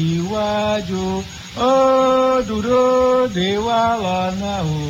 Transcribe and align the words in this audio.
síwájú 0.00 1.04
ó 1.60 2.40
dúró 2.48 3.28
de 3.36 3.48
wá 3.66 3.82
lọ́nà 4.04 4.54
o. 4.64 4.80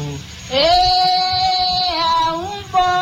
Ee, 0.55 1.99
à 2.15 2.31
ń 2.39 2.43
bọ̀ 2.73 2.95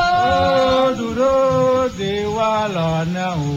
ó 0.00 0.94
dúró 0.98 1.36
de 1.98 2.12
wá 2.36 2.52
lọ́nà 2.76 3.26
o. 3.52 3.56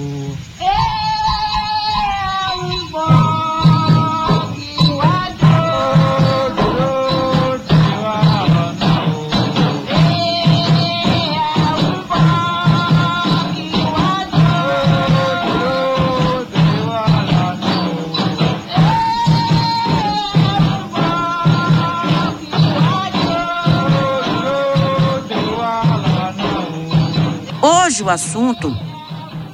o. 28.04 28.10
Assunto 28.10 28.76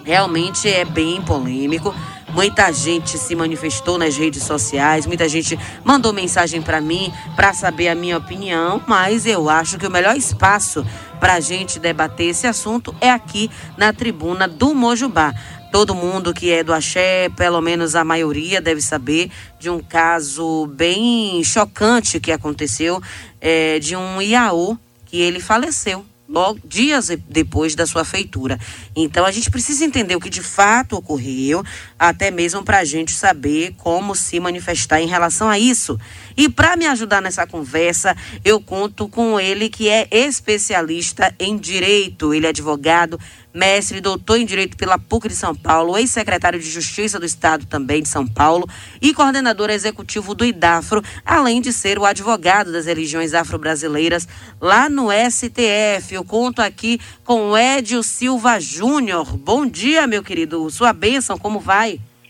realmente 0.03 0.67
é 0.67 0.83
bem 0.83 1.21
polêmico. 1.21 1.93
Muita 2.33 2.71
gente 2.71 3.17
se 3.17 3.35
manifestou 3.35 3.97
nas 3.97 4.15
redes 4.15 4.43
sociais, 4.43 5.05
muita 5.05 5.27
gente 5.27 5.57
mandou 5.83 6.13
mensagem 6.13 6.61
para 6.61 6.79
mim 6.79 7.11
para 7.35 7.53
saber 7.53 7.87
a 7.89 7.95
minha 7.95 8.17
opinião, 8.17 8.81
mas 8.87 9.25
eu 9.25 9.49
acho 9.49 9.77
que 9.77 9.87
o 9.87 9.91
melhor 9.91 10.15
espaço 10.15 10.85
para 11.19 11.35
a 11.35 11.39
gente 11.39 11.79
debater 11.79 12.27
esse 12.27 12.45
assunto 12.45 12.95
é 13.01 13.09
aqui 13.09 13.49
na 13.77 13.91
tribuna 13.91 14.47
do 14.47 14.75
Mojubá. 14.75 15.33
Todo 15.71 15.95
mundo 15.95 16.33
que 16.33 16.51
é 16.51 16.63
do 16.63 16.73
axé, 16.73 17.29
pelo 17.29 17.61
menos 17.61 17.95
a 17.95 18.03
maioria, 18.03 18.61
deve 18.61 18.81
saber 18.81 19.31
de 19.59 19.69
um 19.69 19.79
caso 19.79 20.67
bem 20.67 21.43
chocante 21.43 22.19
que 22.19 22.31
aconteceu 22.31 23.01
é, 23.41 23.79
de 23.79 23.95
um 23.95 24.21
Iaô 24.21 24.77
que 25.05 25.19
ele 25.19 25.39
faleceu 25.39 26.05
logo 26.29 26.59
dias 26.63 27.09
depois 27.27 27.73
da 27.73 27.87
sua 27.87 28.05
feitura. 28.05 28.59
Então 28.95 29.25
a 29.25 29.31
gente 29.31 29.49
precisa 29.49 29.83
entender 29.83 30.15
o 30.15 30.19
que 30.19 30.29
de 30.29 30.43
fato 30.43 30.95
ocorreu, 30.95 31.63
até 31.99 32.31
mesmo 32.31 32.63
para 32.63 32.79
a 32.79 32.85
gente 32.85 33.11
saber 33.11 33.75
como 33.77 34.15
se 34.15 34.39
manifestar 34.39 35.01
em 35.01 35.07
relação 35.07 35.49
a 35.49 35.59
isso. 35.59 35.99
E 36.37 36.47
para 36.47 36.77
me 36.77 36.87
ajudar 36.87 37.21
nessa 37.21 37.45
conversa, 37.45 38.15
eu 38.45 38.61
conto 38.61 39.09
com 39.09 39.37
ele 39.37 39.69
que 39.69 39.89
é 39.89 40.07
especialista 40.09 41.35
em 41.37 41.57
direito, 41.57 42.33
ele 42.33 42.45
é 42.45 42.49
advogado, 42.49 43.19
mestre, 43.53 43.99
doutor 43.99 44.37
em 44.37 44.45
direito 44.45 44.77
pela 44.77 44.97
PUC 44.97 45.27
de 45.27 45.35
São 45.35 45.55
Paulo, 45.55 45.97
ex-secretário 45.97 46.59
de 46.59 46.69
Justiça 46.69 47.19
do 47.19 47.25
Estado 47.25 47.65
também 47.65 48.01
de 48.01 48.07
São 48.07 48.25
Paulo 48.25 48.67
e 49.01 49.13
coordenador 49.13 49.69
executivo 49.69 50.35
do 50.35 50.45
IDAFRO, 50.45 51.03
além 51.25 51.59
de 51.59 51.73
ser 51.73 51.97
o 51.97 52.05
advogado 52.05 52.71
das 52.71 52.85
religiões 52.85 53.33
afro-brasileiras 53.33 54.27
lá 54.61 54.87
no 54.87 55.09
STF. 55.11 56.13
Eu 56.13 56.23
conto 56.23 56.61
aqui 56.61 56.99
com 57.23 57.49
o 57.49 57.57
Edio 57.57 58.03
Silva 58.03 58.59
Júnior. 58.59 59.35
Bom 59.35 59.65
dia, 59.65 60.05
meu 60.05 60.23
querido. 60.23 60.69
Sua 60.69 60.93
bênção, 60.93 61.37
como 61.37 61.59
vai? 61.59 61.88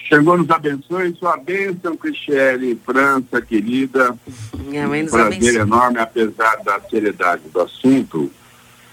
Chegou 0.09 0.35
nos 0.35 0.49
abençoe, 0.49 1.15
sua 1.19 1.37
bênção, 1.37 1.95
Cristiane, 1.95 2.75
França, 2.83 3.39
querida. 3.39 4.17
Minha 4.57 4.87
mãe 4.87 5.01
Um 5.01 5.03
nos 5.03 5.11
prazer 5.11 5.37
abençoe. 5.37 5.55
enorme, 5.57 5.99
apesar 5.99 6.55
da 6.63 6.81
seriedade 6.89 7.43
do 7.53 7.61
assunto. 7.61 8.31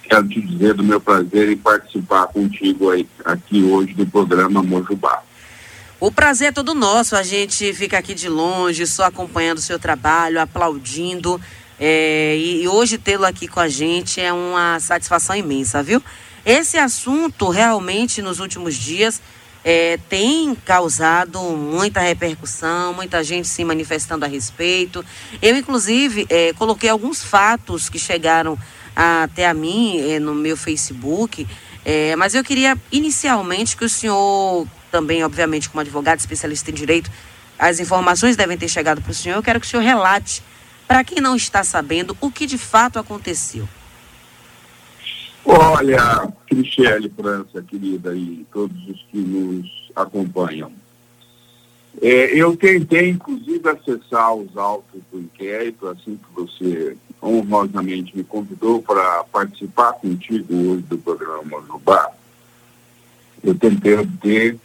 Quero 0.02 0.28
te 0.28 0.42
dizer 0.42 0.74
do 0.74 0.84
meu 0.84 1.00
prazer 1.00 1.50
em 1.50 1.56
participar 1.56 2.26
contigo 2.26 2.90
aí, 2.90 3.08
aqui 3.24 3.62
hoje 3.62 3.94
do 3.94 4.06
programa 4.06 4.62
Mojubá. 4.62 5.22
O 5.98 6.12
prazer 6.12 6.48
é 6.48 6.52
todo 6.52 6.74
nosso. 6.74 7.16
A 7.16 7.22
gente 7.22 7.72
fica 7.72 7.96
aqui 7.96 8.12
de 8.12 8.28
longe, 8.28 8.86
só 8.86 9.04
acompanhando 9.04 9.56
o 9.56 9.62
seu 9.62 9.78
trabalho, 9.78 10.38
aplaudindo. 10.38 11.40
É, 11.80 12.36
e, 12.36 12.62
e 12.62 12.68
hoje 12.68 12.98
tê-lo 12.98 13.24
aqui 13.24 13.48
com 13.48 13.58
a 13.58 13.68
gente 13.68 14.20
é 14.20 14.30
uma 14.34 14.78
satisfação 14.80 15.34
imensa, 15.34 15.82
viu? 15.82 16.02
Esse 16.44 16.76
assunto 16.76 17.48
realmente 17.48 18.20
nos 18.20 18.38
últimos 18.38 18.74
dias 18.74 19.20
é, 19.68 19.98
tem 20.08 20.54
causado 20.54 21.40
muita 21.40 21.98
repercussão, 21.98 22.94
muita 22.94 23.24
gente 23.24 23.48
se 23.48 23.64
manifestando 23.64 24.24
a 24.24 24.28
respeito. 24.28 25.04
Eu, 25.42 25.56
inclusive, 25.56 26.24
é, 26.30 26.52
coloquei 26.52 26.88
alguns 26.88 27.24
fatos 27.24 27.88
que 27.88 27.98
chegaram 27.98 28.56
até 28.94 29.44
a 29.44 29.52
mim 29.52 30.08
é, 30.08 30.20
no 30.20 30.36
meu 30.36 30.56
Facebook, 30.56 31.44
é, 31.84 32.14
mas 32.14 32.32
eu 32.32 32.44
queria 32.44 32.78
inicialmente 32.92 33.76
que 33.76 33.84
o 33.84 33.88
senhor, 33.88 34.68
também, 34.88 35.24
obviamente, 35.24 35.68
como 35.68 35.80
advogado 35.80 36.20
especialista 36.20 36.70
em 36.70 36.74
direito, 36.74 37.10
as 37.58 37.80
informações 37.80 38.36
devem 38.36 38.56
ter 38.56 38.68
chegado 38.68 39.02
para 39.02 39.10
o 39.10 39.14
senhor. 39.14 39.34
Eu 39.34 39.42
quero 39.42 39.58
que 39.58 39.66
o 39.66 39.68
senhor 39.68 39.82
relate, 39.82 40.44
para 40.86 41.02
quem 41.02 41.20
não 41.20 41.34
está 41.34 41.64
sabendo, 41.64 42.16
o 42.20 42.30
que 42.30 42.46
de 42.46 42.56
fato 42.56 43.00
aconteceu. 43.00 43.68
Olha, 45.46 46.32
Cristiane, 46.48 47.08
França, 47.08 47.62
querida, 47.62 48.14
e 48.16 48.44
todos 48.52 48.76
os 48.88 49.00
que 49.10 49.18
nos 49.18 49.90
acompanham. 49.94 50.72
É, 52.02 52.34
eu 52.34 52.56
tentei, 52.56 53.10
inclusive, 53.10 53.68
acessar 53.68 54.34
os 54.34 54.56
autos 54.56 55.00
do 55.10 55.20
inquérito, 55.20 55.86
assim 55.86 56.16
que 56.16 56.34
você 56.34 56.96
honrosamente 57.22 58.16
me 58.16 58.24
convidou 58.24 58.82
para 58.82 59.24
participar 59.24 59.92
contigo 59.94 60.52
hoje 60.52 60.82
do 60.82 60.98
programa 60.98 61.42
Mojubá. 61.44 62.10
Eu 63.42 63.54
tentei 63.54 63.94
obter 63.94 64.58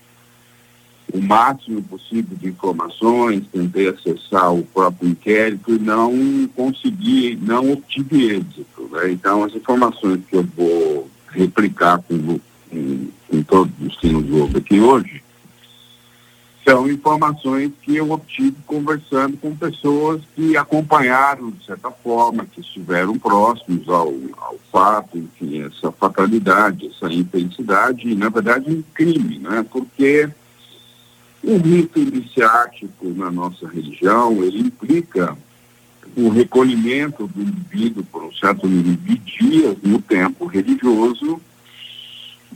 o 1.13 1.21
máximo 1.21 1.81
possível 1.83 2.37
de 2.37 2.47
informações, 2.47 3.43
tentei 3.51 3.89
acessar 3.89 4.53
o 4.53 4.63
próprio 4.63 5.09
inquérito 5.09 5.73
e 5.73 5.79
não 5.79 6.47
consegui, 6.55 7.37
não 7.41 7.71
obtive 7.71 8.37
êxito. 8.37 8.89
Né? 8.91 9.11
Então, 9.11 9.43
as 9.43 9.53
informações 9.53 10.21
que 10.29 10.35
eu 10.35 10.43
vou 10.55 11.09
replicar 11.29 11.99
com, 11.99 12.39
com, 12.69 13.07
com 13.29 13.43
todos 13.43 13.73
os 13.81 13.97
que 13.97 14.09
nos 14.09 14.29
ouvem 14.31 14.57
aqui 14.57 14.79
hoje 14.79 15.21
são 16.63 16.89
informações 16.89 17.71
que 17.81 17.95
eu 17.95 18.11
obtive 18.11 18.55
conversando 18.65 19.35
com 19.37 19.55
pessoas 19.55 20.21
que 20.35 20.55
acompanharam, 20.55 21.49
de 21.49 21.65
certa 21.65 21.89
forma, 21.89 22.45
que 22.45 22.61
estiveram 22.61 23.17
próximos 23.17 23.89
ao, 23.89 24.13
ao 24.37 24.55
fato, 24.71 25.17
enfim, 25.17 25.63
essa 25.63 25.91
fatalidade, 25.91 26.87
essa 26.87 27.11
infelicidade, 27.11 28.07
e, 28.07 28.15
na 28.15 28.29
verdade, 28.29 28.69
um 28.69 28.83
crime, 28.93 29.39
né? 29.39 29.65
Porque 29.71 30.29
o 31.43 31.57
rito 31.57 31.99
iniciático 31.99 33.09
na 33.09 33.31
nossa 33.31 33.67
religião, 33.67 34.43
ele 34.43 34.59
implica 34.59 35.37
o 36.15 36.29
recolhimento 36.29 37.27
do 37.27 37.41
indivíduo 37.41 38.03
por 38.11 38.23
um 38.23 38.33
certo 38.33 38.67
número 38.67 38.97
de 38.97 39.17
dias 39.17 39.77
no 39.81 40.01
tempo 40.01 40.45
religioso 40.45 41.41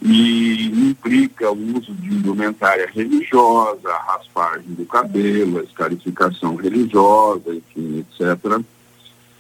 e 0.02 0.90
implica 0.90 1.50
o 1.52 1.78
uso 1.78 1.94
de 1.94 2.08
indumentária 2.10 2.90
religiosa, 2.94 3.90
a 3.90 4.14
raspagem 4.14 4.74
do 4.74 4.86
cabelo, 4.86 5.60
a 5.60 5.64
escarificação 5.64 6.56
religiosa, 6.56 7.56
enfim, 7.56 8.00
etc. 8.00 8.62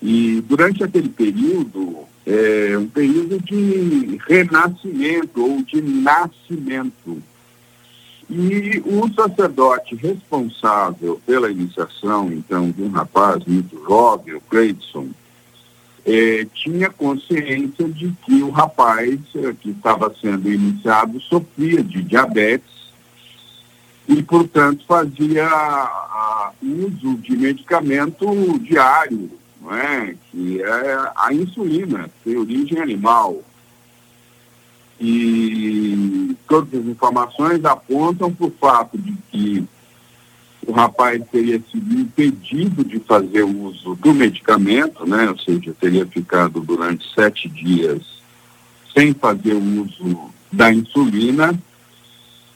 E 0.01 0.41
durante 0.47 0.83
aquele 0.83 1.09
período, 1.09 2.05
é 2.25 2.77
um 2.77 2.87
período 2.87 3.39
de 3.39 4.19
renascimento 4.27 5.41
ou 5.41 5.61
de 5.61 5.81
nascimento. 5.81 7.21
E 8.29 8.81
o 8.85 9.13
sacerdote 9.13 9.95
responsável 9.95 11.21
pela 11.25 11.51
iniciação, 11.51 12.31
então, 12.31 12.71
de 12.71 12.81
um 12.81 12.89
rapaz 12.89 13.43
muito 13.45 13.83
jovem, 13.83 14.33
o 14.33 14.41
Cleidson, 14.41 15.09
eh, 16.05 16.47
tinha 16.53 16.89
consciência 16.89 17.87
de 17.87 18.11
que 18.23 18.41
o 18.41 18.49
rapaz 18.49 19.19
eh, 19.35 19.53
que 19.59 19.71
estava 19.71 20.13
sendo 20.21 20.51
iniciado 20.51 21.19
sofria 21.21 21.83
de 21.83 22.01
diabetes 22.03 22.75
e, 24.07 24.21
portanto, 24.21 24.85
fazia 24.87 25.47
a, 25.47 26.51
uso 26.61 27.15
de 27.17 27.35
medicamento 27.35 28.59
diário, 28.59 29.31
não 29.59 29.75
é? 29.75 30.15
que 30.31 30.61
é 30.61 31.11
a 31.15 31.33
insulina, 31.33 32.03
que 32.03 32.29
tem 32.29 32.37
origem 32.37 32.79
animal. 32.79 33.41
E 34.99 36.34
todas 36.47 36.79
as 36.79 36.85
informações 36.85 37.63
apontam 37.65 38.33
para 38.33 38.47
o 38.47 38.51
fato 38.51 38.97
de 38.97 39.13
que 39.31 39.67
o 40.65 40.71
rapaz 40.71 41.21
teria 41.31 41.61
sido 41.71 41.99
impedido 41.99 42.83
de 42.83 42.99
fazer 42.99 43.43
uso 43.43 43.95
do 43.95 44.13
medicamento, 44.13 45.05
né? 45.05 45.29
ou 45.29 45.37
seja, 45.37 45.75
teria 45.79 46.05
ficado 46.05 46.59
durante 46.59 47.05
sete 47.13 47.47
dias 47.47 48.01
sem 48.93 49.13
fazer 49.13 49.53
uso 49.53 50.31
da 50.51 50.73
insulina. 50.73 51.53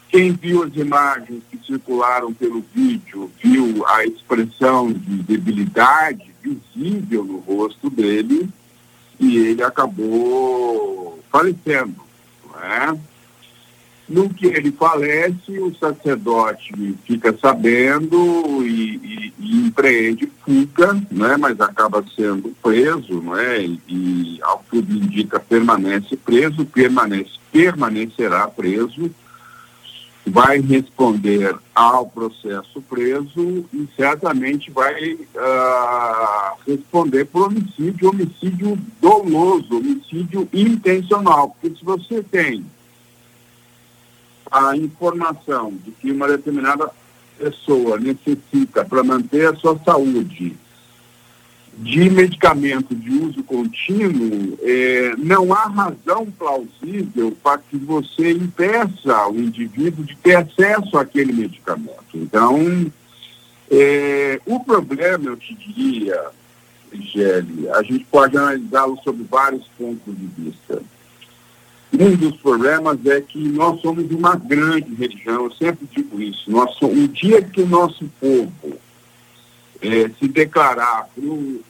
Quem 0.07 0.31
viu 0.31 0.63
as 0.63 0.75
imagens 0.75 1.43
que 1.51 1.59
circularam 1.65 2.33
pelo 2.33 2.65
vídeo 2.73 3.29
viu 3.43 3.85
a 3.87 4.05
expressão 4.05 4.91
de 4.91 5.17
debilidade 5.17 6.33
visível 6.41 7.23
no 7.23 7.37
rosto 7.39 7.89
dele 7.89 8.49
e 9.19 9.37
ele 9.37 9.61
acabou 9.61 11.19
falecendo. 11.29 12.01
Não 12.47 12.63
é? 12.63 12.97
No 14.09 14.27
que 14.29 14.47
ele 14.47 14.71
falece, 14.71 15.59
o 15.59 15.73
sacerdote 15.75 16.73
fica 17.05 17.35
sabendo 17.39 18.65
e, 18.65 18.95
e, 18.95 19.33
e 19.39 19.67
empreende 19.67 20.29
fuga, 20.43 20.93
né, 21.11 21.37
mas 21.37 21.61
acaba 21.61 22.03
sendo 22.15 22.49
preso, 22.61 23.21
né, 23.21 23.61
e, 23.61 23.79
e 23.87 24.39
ao 24.41 24.59
que 24.59 24.81
tudo 24.81 24.93
indica 24.93 25.39
permanece 25.39 26.17
preso, 26.17 26.65
permanece, 26.65 27.31
permanecerá 27.51 28.47
preso, 28.47 29.11
vai 30.25 30.59
responder 30.59 31.55
ao 31.73 32.07
processo 32.07 32.81
preso 32.89 33.65
e 33.73 33.87
certamente 33.95 34.71
vai 34.71 35.13
uh, 35.13 36.57
responder 36.67 37.25
por 37.25 37.47
homicídio, 37.47 38.09
homicídio 38.09 38.77
doloso, 39.01 39.77
homicídio 39.77 40.47
intencional, 40.53 41.49
porque 41.49 41.77
se 41.77 41.83
você 41.83 42.23
tem 42.23 42.65
a 44.51 44.75
informação 44.75 45.73
de 45.83 45.91
que 45.91 46.11
uma 46.11 46.27
determinada 46.27 46.89
pessoa 47.37 47.97
necessita 47.97 48.83
para 48.83 49.03
manter 49.03 49.47
a 49.47 49.55
sua 49.55 49.79
saúde 49.79 50.57
de 51.79 52.09
medicamento 52.09 52.93
de 52.93 53.09
uso 53.09 53.41
contínuo, 53.43 54.59
é, 54.61 55.13
não 55.17 55.53
há 55.53 55.65
razão 55.67 56.25
plausível 56.29 57.35
para 57.41 57.57
que 57.57 57.77
você 57.77 58.31
impeça 58.31 59.27
o 59.29 59.39
indivíduo 59.39 60.03
de 60.03 60.13
ter 60.17 60.35
acesso 60.35 60.97
àquele 60.97 61.31
medicamento. 61.31 62.15
Então, 62.15 62.91
é, 63.71 64.41
o 64.45 64.59
problema, 64.59 65.29
eu 65.29 65.37
te 65.37 65.55
diria, 65.55 66.21
Michele, 66.91 67.69
a 67.69 67.81
gente 67.81 68.05
pode 68.11 68.35
analisá-lo 68.35 68.99
sob 69.01 69.23
vários 69.29 69.65
pontos 69.77 70.17
de 70.17 70.27
vista. 70.37 70.81
Um 71.91 72.15
dos 72.15 72.37
problemas 72.37 73.03
é 73.05 73.19
que 73.19 73.39
nós 73.49 73.81
somos 73.81 74.09
uma 74.11 74.35
grande 74.35 74.93
religião, 74.93 75.45
eu 75.45 75.51
sempre 75.51 75.87
digo 75.91 76.21
isso. 76.21 76.49
Nós 76.49 76.75
somos, 76.75 76.97
o 76.97 77.07
dia 77.07 77.41
que 77.41 77.61
o 77.61 77.67
nosso 77.67 78.09
povo 78.19 78.77
é, 79.81 80.09
se 80.19 80.27
declarar 80.27 81.09
para 81.15 81.25
o 81.25 81.61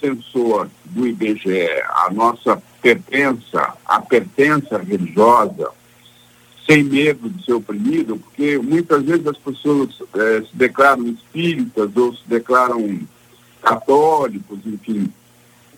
censor 0.00 0.68
do 0.84 1.06
IBGE 1.06 1.68
a 2.06 2.10
nossa 2.10 2.60
pertença, 2.82 3.74
a 3.84 4.00
pertença 4.00 4.78
religiosa, 4.78 5.70
sem 6.66 6.82
medo 6.82 7.30
de 7.30 7.44
ser 7.44 7.54
oprimido, 7.54 8.16
porque 8.18 8.58
muitas 8.58 9.02
vezes 9.02 9.26
as 9.26 9.38
pessoas 9.38 9.90
é, 10.14 10.42
se 10.42 10.54
declaram 10.54 11.06
espíritas 11.08 11.96
ou 11.96 12.14
se 12.14 12.22
declaram 12.26 13.00
católicos, 13.62 14.58
enfim, 14.66 15.10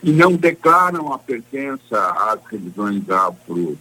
e 0.03 0.11
não 0.11 0.33
declaram 0.33 1.13
a 1.13 1.19
pertença 1.19 1.97
às 1.97 2.39
religiões 2.51 3.09
afro 3.09 3.77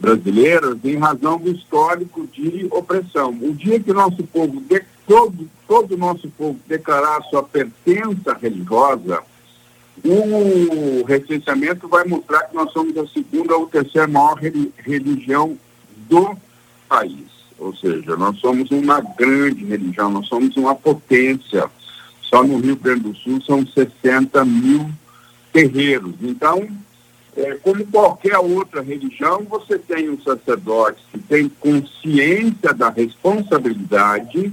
brasileiras 0.00 0.78
em 0.84 0.96
razão 0.96 1.38
do 1.38 1.50
histórico 1.50 2.26
de 2.26 2.66
opressão. 2.70 3.30
O 3.40 3.52
dia 3.52 3.80
que 3.80 3.92
nosso 3.92 4.22
povo, 4.24 4.60
de, 4.60 4.82
todo, 5.06 5.48
todo 5.66 5.96
nosso 5.96 6.28
povo 6.30 6.58
declarar 6.66 7.22
sua 7.24 7.42
pertença 7.42 8.34
religiosa, 8.40 9.22
o 10.04 11.04
recenseamento 11.04 11.88
vai 11.88 12.04
mostrar 12.04 12.44
que 12.44 12.54
nós 12.54 12.72
somos 12.72 12.96
a 12.96 13.06
segunda 13.08 13.56
ou 13.56 13.66
terceira 13.66 14.06
maior 14.06 14.38
religião 14.76 15.58
do 16.08 16.36
país. 16.88 17.26
Ou 17.58 17.74
seja, 17.74 18.16
nós 18.16 18.38
somos 18.38 18.70
uma 18.70 19.00
grande 19.00 19.64
religião, 19.64 20.10
nós 20.10 20.28
somos 20.28 20.56
uma 20.56 20.74
potência. 20.74 21.68
Só 22.22 22.44
no 22.44 22.58
Rio 22.58 22.76
Grande 22.76 23.00
do 23.00 23.16
Sul 23.16 23.40
são 23.42 23.66
60 23.66 24.44
mil 24.44 24.88
terreiros. 25.52 26.14
Então, 26.22 26.68
é, 27.36 27.54
como 27.56 27.86
qualquer 27.86 28.38
outra 28.38 28.82
religião, 28.82 29.44
você 29.48 29.78
tem 29.78 30.10
um 30.10 30.20
sacerdote 30.20 31.02
que 31.12 31.18
tem 31.18 31.48
consciência 31.48 32.72
da 32.74 32.88
responsabilidade 32.88 34.52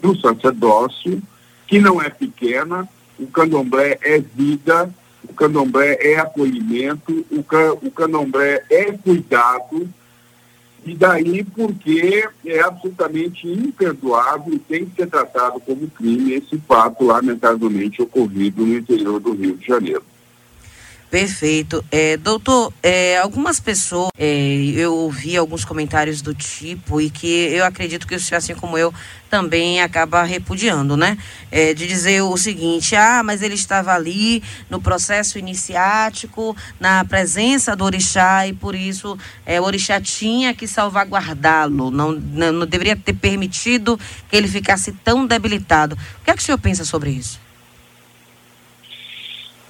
do 0.00 0.18
sacerdócio, 0.20 1.22
que 1.66 1.78
não 1.78 2.02
é 2.02 2.10
pequena, 2.10 2.88
o 3.18 3.26
candomblé 3.26 3.98
é 4.02 4.18
vida, 4.18 4.92
o 5.28 5.32
candomblé 5.32 5.96
é 6.00 6.18
acolhimento, 6.18 7.24
o, 7.30 7.42
can, 7.42 7.72
o 7.74 7.90
candomblé 7.90 8.62
é 8.68 8.92
cuidado, 8.92 9.88
e 10.84 10.94
daí 10.94 11.42
porque 11.42 12.28
é 12.44 12.60
absolutamente 12.60 13.48
imperdoável 13.48 14.52
e 14.52 14.58
tem 14.58 14.84
que 14.84 14.96
ser 14.96 15.06
tratado 15.08 15.58
como 15.60 15.88
crime 15.88 16.34
esse 16.34 16.58
fato 16.58 17.04
lamentavelmente 17.04 18.02
ocorrido 18.02 18.66
no 18.66 18.76
interior 18.76 19.18
do 19.18 19.32
Rio 19.32 19.56
de 19.56 19.66
Janeiro. 19.66 20.04
Perfeito. 21.14 21.84
É, 21.92 22.16
doutor, 22.16 22.72
é, 22.82 23.18
algumas 23.18 23.60
pessoas, 23.60 24.10
é, 24.18 24.56
eu 24.74 24.92
ouvi 24.92 25.36
alguns 25.36 25.64
comentários 25.64 26.20
do 26.20 26.34
tipo 26.34 27.00
e 27.00 27.08
que 27.08 27.28
eu 27.52 27.64
acredito 27.64 28.04
que 28.04 28.16
o 28.16 28.18
senhor, 28.18 28.38
assim 28.38 28.52
como 28.52 28.76
eu, 28.76 28.92
também 29.30 29.80
acaba 29.80 30.24
repudiando, 30.24 30.96
né? 30.96 31.16
É, 31.52 31.72
de 31.72 31.86
dizer 31.86 32.22
o 32.22 32.36
seguinte, 32.36 32.96
ah, 32.96 33.22
mas 33.22 33.42
ele 33.42 33.54
estava 33.54 33.94
ali 33.94 34.42
no 34.68 34.80
processo 34.80 35.38
iniciático, 35.38 36.56
na 36.80 37.04
presença 37.04 37.76
do 37.76 37.84
orixá 37.84 38.48
e 38.48 38.52
por 38.52 38.74
isso 38.74 39.16
é, 39.46 39.60
o 39.60 39.64
orixá 39.64 40.00
tinha 40.00 40.52
que 40.52 40.66
salvaguardá-lo, 40.66 41.92
não, 41.92 42.10
não, 42.10 42.52
não 42.52 42.66
deveria 42.66 42.96
ter 42.96 43.12
permitido 43.12 43.96
que 44.28 44.36
ele 44.36 44.48
ficasse 44.48 44.90
tão 44.90 45.24
debilitado. 45.24 45.96
O 46.20 46.24
que 46.24 46.32
é 46.32 46.34
que 46.34 46.42
o 46.42 46.44
senhor 46.44 46.58
pensa 46.58 46.84
sobre 46.84 47.10
isso? 47.10 47.43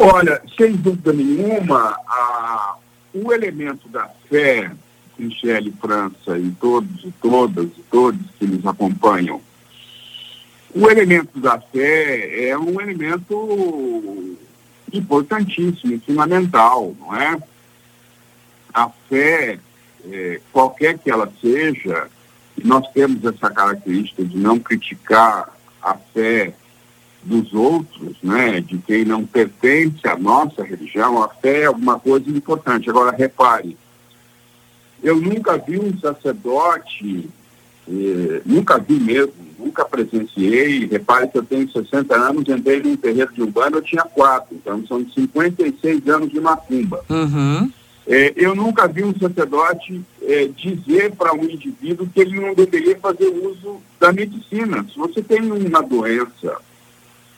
Olha, 0.06 0.42
sem 0.54 0.72
dúvida 0.72 1.14
nenhuma, 1.14 1.96
a, 2.06 2.76
o 3.14 3.32
elemento 3.32 3.88
da 3.88 4.06
fé, 4.28 4.70
Michele 5.18 5.72
França 5.80 6.38
e 6.38 6.50
todos 6.60 7.04
e 7.04 7.10
todas 7.22 7.64
e 7.64 7.82
todos 7.90 8.20
que 8.38 8.46
nos 8.46 8.66
acompanham, 8.66 9.40
o 10.74 10.90
elemento 10.90 11.40
da 11.40 11.58
fé 11.58 12.48
é 12.48 12.58
um 12.58 12.78
elemento 12.78 14.36
importantíssimo, 14.92 15.98
fundamental, 16.04 16.94
não 17.00 17.16
é? 17.16 17.38
A 18.74 18.90
fé, 19.08 19.58
é, 20.10 20.40
qualquer 20.52 20.98
que 20.98 21.10
ela 21.10 21.32
seja, 21.40 22.08
nós 22.62 22.86
temos 22.92 23.24
essa 23.24 23.50
característica 23.50 24.22
de 24.22 24.36
não 24.36 24.58
criticar 24.58 25.48
a 25.80 25.94
fé 25.94 26.52
dos 27.24 27.52
outros, 27.52 28.16
né, 28.22 28.60
de 28.60 28.78
quem 28.78 29.04
não 29.04 29.24
pertence 29.24 30.06
à 30.06 30.16
nossa 30.16 30.62
religião, 30.62 31.22
a 31.22 31.28
fé 31.28 31.62
é 31.62 31.66
alguma 31.66 31.98
coisa 31.98 32.28
importante. 32.28 32.88
Agora, 32.88 33.16
repare, 33.16 33.76
eu 35.02 35.20
nunca 35.20 35.56
vi 35.58 35.78
um 35.78 35.96
sacerdote, 35.98 37.28
eh, 37.88 38.42
nunca 38.44 38.78
vi 38.78 38.94
mesmo, 38.94 39.34
nunca 39.58 39.84
presenciei, 39.84 40.86
repare 40.86 41.28
que 41.28 41.38
eu 41.38 41.42
tenho 41.42 41.70
60 41.70 42.14
anos, 42.14 42.48
entrei 42.48 42.82
num 42.82 42.96
terreiro 42.96 43.32
de 43.32 43.42
Umbanda, 43.42 43.78
eu 43.78 43.82
tinha 43.82 44.02
quatro, 44.02 44.54
então 44.54 44.86
são 44.86 45.06
56 45.08 46.08
anos 46.08 46.30
de 46.30 46.40
macumba. 46.40 47.04
Uhum. 47.08 47.70
É, 48.06 48.34
eu 48.36 48.54
nunca 48.54 48.86
vi 48.86 49.02
um 49.02 49.14
sacerdote 49.18 50.02
é, 50.22 50.48
dizer 50.48 51.12
para 51.12 51.34
um 51.34 51.44
indivíduo 51.44 52.08
que 52.12 52.20
ele 52.20 52.38
não 52.38 52.54
deveria 52.54 52.98
fazer 52.98 53.28
uso 53.28 53.80
da 53.98 54.12
medicina. 54.12 54.84
Se 54.92 54.98
você 54.98 55.22
tem 55.22 55.40
uma 55.40 55.82
doença 55.82 56.58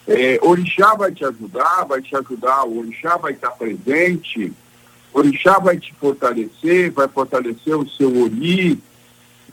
é, 0.09 0.39
Orixá 0.41 0.95
vai 0.95 1.13
te 1.13 1.25
ajudar, 1.25 1.85
vai 1.85 2.01
te 2.01 2.15
ajudar, 2.15 2.65
o 2.65 2.79
Orixá 2.79 3.17
vai 3.17 3.33
estar 3.33 3.51
presente, 3.51 4.53
Orixá 5.13 5.59
vai 5.59 5.79
te 5.79 5.93
fortalecer, 5.95 6.93
vai 6.93 7.09
fortalecer 7.09 7.77
o 7.77 7.89
seu 7.89 8.23
Ori, 8.23 8.81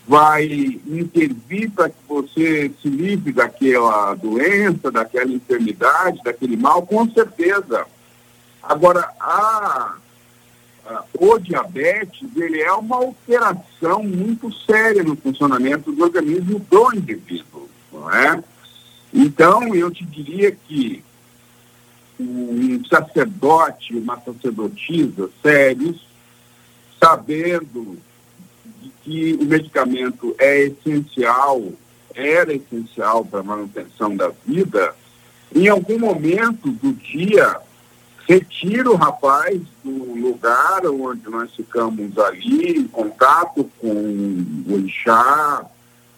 vai 0.07 0.45
intervir 0.85 1.71
para 1.71 1.89
que 1.89 1.95
você 2.07 2.71
se 2.81 2.89
livre 2.89 3.31
daquela 3.31 4.13
doença, 4.13 4.91
daquela 4.91 5.31
enfermidade, 5.31 6.21
daquele 6.23 6.57
mal, 6.57 6.85
com 6.85 7.09
certeza. 7.09 7.85
Agora, 8.61 9.09
a, 9.19 9.95
a, 10.85 11.03
o 11.17 11.39
diabetes, 11.39 12.29
ele 12.35 12.61
é 12.61 12.71
uma 12.73 12.97
alteração 12.97 14.03
muito 14.03 14.53
séria 14.65 15.01
no 15.01 15.15
funcionamento 15.15 15.91
do 15.91 16.03
organismo 16.03 16.59
do 16.59 16.95
indivíduo, 16.95 17.69
não 17.91 18.11
é? 18.11 18.43
Então, 19.13 19.75
eu 19.75 19.91
te 19.91 20.03
diria 20.05 20.51
que 20.51 21.03
um 22.19 22.83
sacerdote, 22.85 23.95
uma 23.95 24.19
sacerdotisa 24.19 25.29
sérios, 25.41 26.05
sabendo 27.01 27.97
de 28.81 28.91
que 29.03 29.37
o 29.39 29.45
medicamento 29.45 30.35
é 30.39 30.63
essencial, 30.63 31.61
era 32.15 32.53
essencial 32.53 33.25
para 33.25 33.41
a 33.41 33.43
manutenção 33.43 34.15
da 34.15 34.31
vida, 34.45 34.95
em 35.53 35.67
algum 35.67 35.99
momento 35.99 36.71
do 36.71 36.93
dia, 36.93 37.57
retira 38.27 38.89
o 38.89 38.95
rapaz 38.95 39.61
do 39.83 40.13
lugar 40.15 40.85
onde 40.85 41.29
nós 41.29 41.53
ficamos 41.53 42.17
ali, 42.17 42.79
em 42.79 42.87
contato 42.87 43.69
com 43.79 43.87
o 43.87 44.73
orixá, 44.73 45.65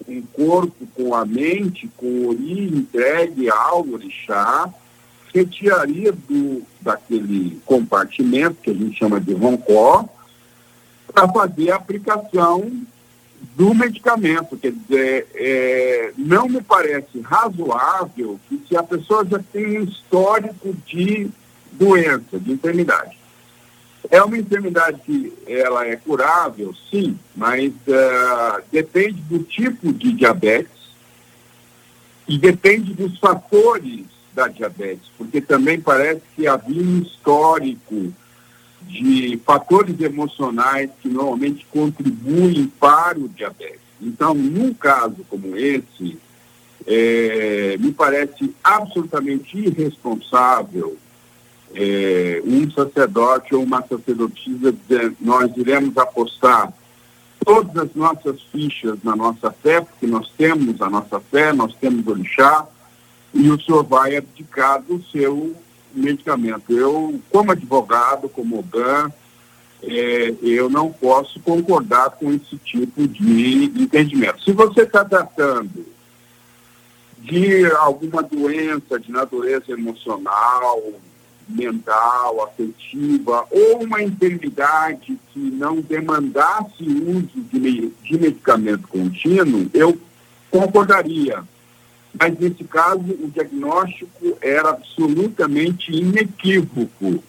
um 0.07 0.21
corpo 0.21 0.87
com 0.95 1.13
a 1.13 1.25
mente, 1.25 1.89
com 1.97 2.05
o 2.05 2.29
ori 2.29 2.63
entregue 2.63 3.49
ao 3.49 3.87
orixá, 3.87 4.71
retiraria 5.33 6.11
do, 6.11 6.63
daquele 6.79 7.59
compartimento 7.65 8.57
que 8.61 8.71
a 8.71 8.73
gente 8.73 8.97
chama 8.97 9.19
de 9.19 9.33
roncó, 9.33 10.07
para 11.13 11.27
fazer 11.29 11.71
a 11.71 11.75
aplicação 11.75 12.71
do 13.55 13.73
medicamento. 13.73 14.57
Quer 14.57 14.71
dizer, 14.71 15.27
é, 15.35 16.13
não 16.17 16.47
me 16.47 16.61
parece 16.61 17.19
razoável 17.21 18.39
que 18.47 18.61
se 18.67 18.75
a 18.75 18.83
pessoa 18.83 19.25
já 19.25 19.39
tem 19.51 19.79
um 19.79 19.83
histórico 19.83 20.75
de 20.85 21.29
doença, 21.71 22.39
de 22.39 22.51
enfermidade. 22.51 23.17
É 24.09 24.21
uma 24.23 24.37
enfermidade 24.37 24.99
que 25.05 25.33
ela 25.47 25.85
é 25.87 25.95
curável, 25.95 26.73
sim, 26.89 27.17
mas 27.35 27.71
uh, 27.71 28.61
depende 28.71 29.21
do 29.21 29.39
tipo 29.39 29.91
de 29.93 30.11
diabetes 30.13 30.71
e 32.27 32.37
depende 32.37 32.93
dos 32.93 33.17
fatores 33.19 34.05
da 34.33 34.47
diabetes, 34.47 35.09
porque 35.17 35.39
também 35.39 35.79
parece 35.79 36.21
que 36.35 36.47
havia 36.47 36.81
um 36.81 36.99
histórico 36.99 38.13
de 38.81 39.39
fatores 39.45 39.99
emocionais 39.99 40.89
que 41.01 41.07
normalmente 41.07 41.65
contribuem 41.71 42.67
para 42.79 43.17
o 43.17 43.29
diabetes. 43.29 43.79
Então, 44.01 44.33
num 44.33 44.73
caso 44.73 45.25
como 45.29 45.55
esse, 45.55 46.17
é, 46.85 47.77
me 47.79 47.91
parece 47.91 48.53
absolutamente 48.63 49.57
irresponsável 49.57 50.97
é, 51.75 52.41
um 52.45 52.71
sacerdote 52.71 53.53
ou 53.53 53.63
uma 53.63 53.81
sacerdotisa 53.85 54.71
dizer 54.71 55.13
nós 55.19 55.51
iremos 55.57 55.97
apostar 55.97 56.73
todas 57.45 57.75
as 57.77 57.93
nossas 57.93 58.41
fichas 58.51 58.97
na 59.03 59.15
nossa 59.15 59.51
fé, 59.51 59.81
porque 59.81 60.07
nós 60.07 60.31
temos 60.37 60.81
a 60.81 60.89
nossa 60.89 61.19
fé, 61.19 61.53
nós 61.53 61.75
temos 61.75 62.07
o 62.07 62.11
orixá, 62.11 62.65
e 63.33 63.49
o 63.49 63.61
senhor 63.61 63.83
vai 63.83 64.15
abdicar 64.15 64.81
do 64.81 65.03
seu 65.11 65.55
medicamento. 65.93 66.71
Eu, 66.71 67.19
como 67.29 67.51
advogado, 67.51 68.29
como 68.29 68.63
GAN, 68.63 69.11
é, 69.83 70.33
eu 70.41 70.69
não 70.69 70.91
posso 70.91 71.39
concordar 71.41 72.11
com 72.11 72.31
esse 72.31 72.57
tipo 72.57 73.07
de 73.07 73.65
entendimento. 73.65 74.43
Se 74.43 74.51
você 74.51 74.81
está 74.81 75.05
tratando 75.05 75.85
de 77.19 77.65
alguma 77.73 78.23
doença 78.23 78.99
de 78.99 79.11
natureza 79.11 79.71
emocional, 79.71 80.81
mental, 81.47 82.43
afetiva, 82.43 83.45
ou 83.51 83.83
uma 83.83 84.01
enfermidade 84.01 85.17
que 85.31 85.39
não 85.39 85.81
demandasse 85.81 86.83
uso 86.83 87.41
de, 87.51 87.89
de 87.89 88.17
medicamento 88.17 88.87
contínuo, 88.87 89.69
eu 89.73 89.97
concordaria 90.49 91.43
mas 92.19 92.37
nesse 92.39 92.63
caso 92.63 93.01
o 93.01 93.29
diagnóstico 93.29 94.37
era 94.41 94.69
absolutamente 94.69 95.91
inequívoco. 95.91 97.23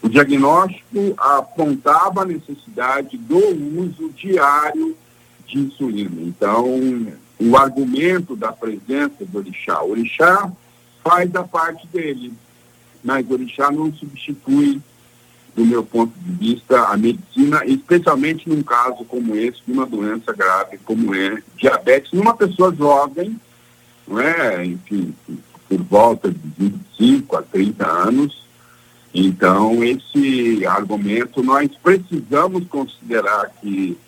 O 0.00 0.08
diagnóstico 0.08 1.14
apontava 1.18 2.22
a 2.22 2.24
necessidade 2.24 3.16
do 3.18 3.36
uso 3.36 4.10
diário 4.10 4.96
de 5.46 5.58
insulina. 5.58 6.20
Então, 6.20 6.66
o 7.40 7.56
argumento 7.56 8.36
da 8.36 8.52
presença 8.52 9.24
do 9.24 9.38
orixá, 9.38 9.82
o 9.82 9.90
orixá 9.90 10.52
faz 11.02 11.34
a 11.34 11.42
parte 11.42 11.86
dele, 11.88 12.32
mas 13.02 13.28
orixá 13.30 13.70
não 13.70 13.92
substitui, 13.92 14.80
do 15.54 15.64
meu 15.64 15.82
ponto 15.82 16.12
de 16.20 16.54
vista, 16.54 16.80
a 16.84 16.96
medicina, 16.96 17.64
especialmente 17.64 18.48
num 18.48 18.62
caso 18.62 19.04
como 19.04 19.34
esse, 19.34 19.58
de 19.66 19.72
uma 19.72 19.84
doença 19.84 20.32
grave 20.32 20.78
como 20.78 21.14
é 21.14 21.42
diabetes, 21.56 22.12
numa 22.12 22.36
pessoa 22.36 22.74
jovem, 22.74 23.38
não 24.06 24.20
é? 24.20 24.64
enfim, 24.64 25.12
por 25.68 25.82
volta 25.82 26.30
de 26.30 26.38
25 26.56 27.36
a 27.36 27.42
30 27.42 27.86
anos. 27.86 28.48
Então, 29.12 29.82
esse 29.82 30.64
argumento, 30.66 31.42
nós 31.42 31.68
precisamos 31.82 32.66
considerar 32.68 33.50
que 33.60 33.98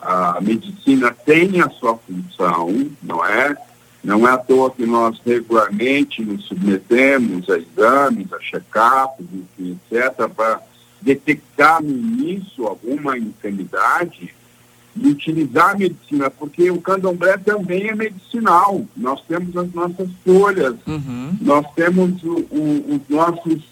a 0.00 0.38
medicina 0.40 1.10
tem 1.24 1.60
a 1.60 1.68
sua 1.70 1.96
função, 1.96 2.90
não 3.02 3.24
é? 3.24 3.56
Não 4.04 4.28
é 4.28 4.32
à 4.32 4.36
toa 4.36 4.70
que 4.70 4.84
nós 4.84 5.18
regularmente 5.24 6.22
nos 6.22 6.44
submetemos 6.44 7.48
a 7.48 7.56
exames, 7.56 8.30
a 8.32 8.38
check-ups, 8.38 9.26
etc., 9.58 10.28
para 10.28 10.60
detectar 11.00 11.82
no 11.82 11.90
início 11.90 12.66
alguma 12.66 13.16
enfermidade 13.16 14.34
de 14.94 15.08
utilizar 15.08 15.70
a 15.70 15.78
medicina, 15.78 16.30
porque 16.30 16.70
o 16.70 16.80
candomblé 16.80 17.38
também 17.38 17.88
é 17.88 17.94
medicinal. 17.94 18.84
Nós 18.94 19.22
temos 19.22 19.56
as 19.56 19.72
nossas 19.72 20.08
folhas, 20.24 20.76
uhum. 20.86 21.36
nós 21.40 21.66
temos 21.74 22.22
o, 22.22 22.46
o, 22.50 22.94
os 22.94 23.08
nossos 23.08 23.62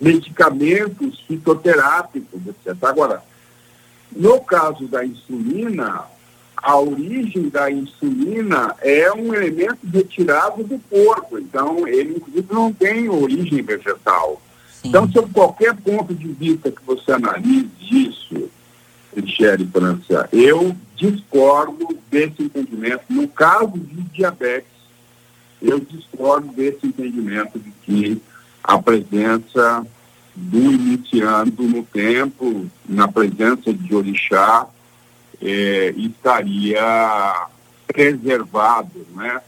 medicamentos 0.00 1.20
fitoterápicos, 1.26 2.40
etc. 2.46 2.76
Agora, 2.84 3.22
no 4.14 4.40
caso 4.40 4.86
da 4.86 5.04
insulina, 5.04 6.04
a 6.62 6.78
origem 6.78 7.48
da 7.48 7.70
insulina 7.70 8.74
é 8.80 9.10
um 9.12 9.34
elemento 9.34 9.78
retirado 9.92 10.62
do 10.62 10.78
corpo, 10.90 11.38
então 11.38 11.86
ele 11.86 12.16
inclusive 12.16 12.46
não 12.52 12.72
tem 12.72 13.08
origem 13.08 13.62
vegetal. 13.62 14.40
Sim. 14.70 14.88
Então, 14.88 15.10
sob 15.10 15.32
qualquer 15.32 15.74
ponto 15.76 16.14
de 16.14 16.28
vista 16.28 16.70
que 16.70 16.82
você 16.86 17.12
analise 17.12 17.68
isso, 17.90 18.50
Michele 19.14 19.66
França, 19.66 20.28
eu 20.32 20.76
discordo 20.96 21.88
desse 22.10 22.42
entendimento. 22.42 23.02
No 23.08 23.26
caso 23.26 23.72
de 23.78 24.02
diabetes, 24.02 24.68
eu 25.60 25.80
discordo 25.80 26.48
desse 26.52 26.86
entendimento 26.86 27.58
de 27.58 27.70
que 27.82 28.22
a 28.62 28.80
presença 28.80 29.86
do 30.34 30.72
iniciando 30.72 31.62
no 31.64 31.82
tempo, 31.82 32.70
na 32.88 33.08
presença 33.08 33.72
de 33.72 33.94
orixá, 33.94 34.66
é, 35.42 35.94
estaria 35.96 37.46
preservado 37.86 39.06
né, 39.14 39.40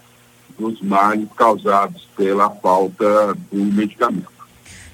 dos 0.59 0.81
males 0.81 1.29
causados 1.37 2.09
pela 2.17 2.51
falta 2.51 3.35
do 3.51 3.65
medicamento. 3.65 4.33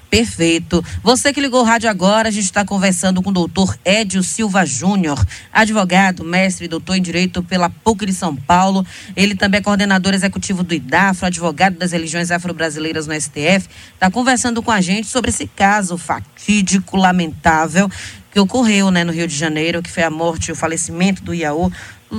Perfeito. 0.09 0.83
Você 1.03 1.31
que 1.31 1.39
ligou 1.39 1.61
o 1.61 1.63
rádio 1.63 1.87
agora, 1.87 2.29
a 2.29 2.31
gente 2.31 2.45
está 2.45 2.65
conversando 2.65 3.21
com 3.21 3.29
o 3.29 3.33
doutor 3.33 3.77
Edio 3.85 4.23
Silva 4.23 4.65
Júnior, 4.65 5.23
advogado, 5.53 6.23
mestre 6.23 6.67
doutor 6.67 6.95
em 6.95 7.01
Direito 7.01 7.43
pela 7.43 7.69
PUC 7.69 8.07
de 8.07 8.13
São 8.13 8.35
Paulo. 8.35 8.83
Ele 9.15 9.35
também 9.35 9.59
é 9.59 9.61
coordenador 9.61 10.15
executivo 10.15 10.63
do 10.63 10.73
IDAFRO, 10.73 11.27
advogado 11.27 11.77
das 11.77 11.91
religiões 11.91 12.31
afro-brasileiras 12.31 13.05
no 13.05 13.13
STF. 13.13 13.69
Está 13.93 14.09
conversando 14.09 14.63
com 14.63 14.71
a 14.71 14.81
gente 14.81 15.07
sobre 15.07 15.29
esse 15.29 15.45
caso 15.45 15.95
fatídico, 15.95 16.97
lamentável, 16.97 17.87
que 18.31 18.39
ocorreu 18.39 18.91
né, 18.91 19.03
no 19.03 19.11
Rio 19.11 19.27
de 19.27 19.35
Janeiro, 19.35 19.81
que 19.81 19.89
foi 19.89 20.03
a 20.03 20.09
morte 20.09 20.49
e 20.49 20.51
o 20.51 20.55
falecimento 20.55 21.23
do 21.23 21.33
Iaô 21.33 21.71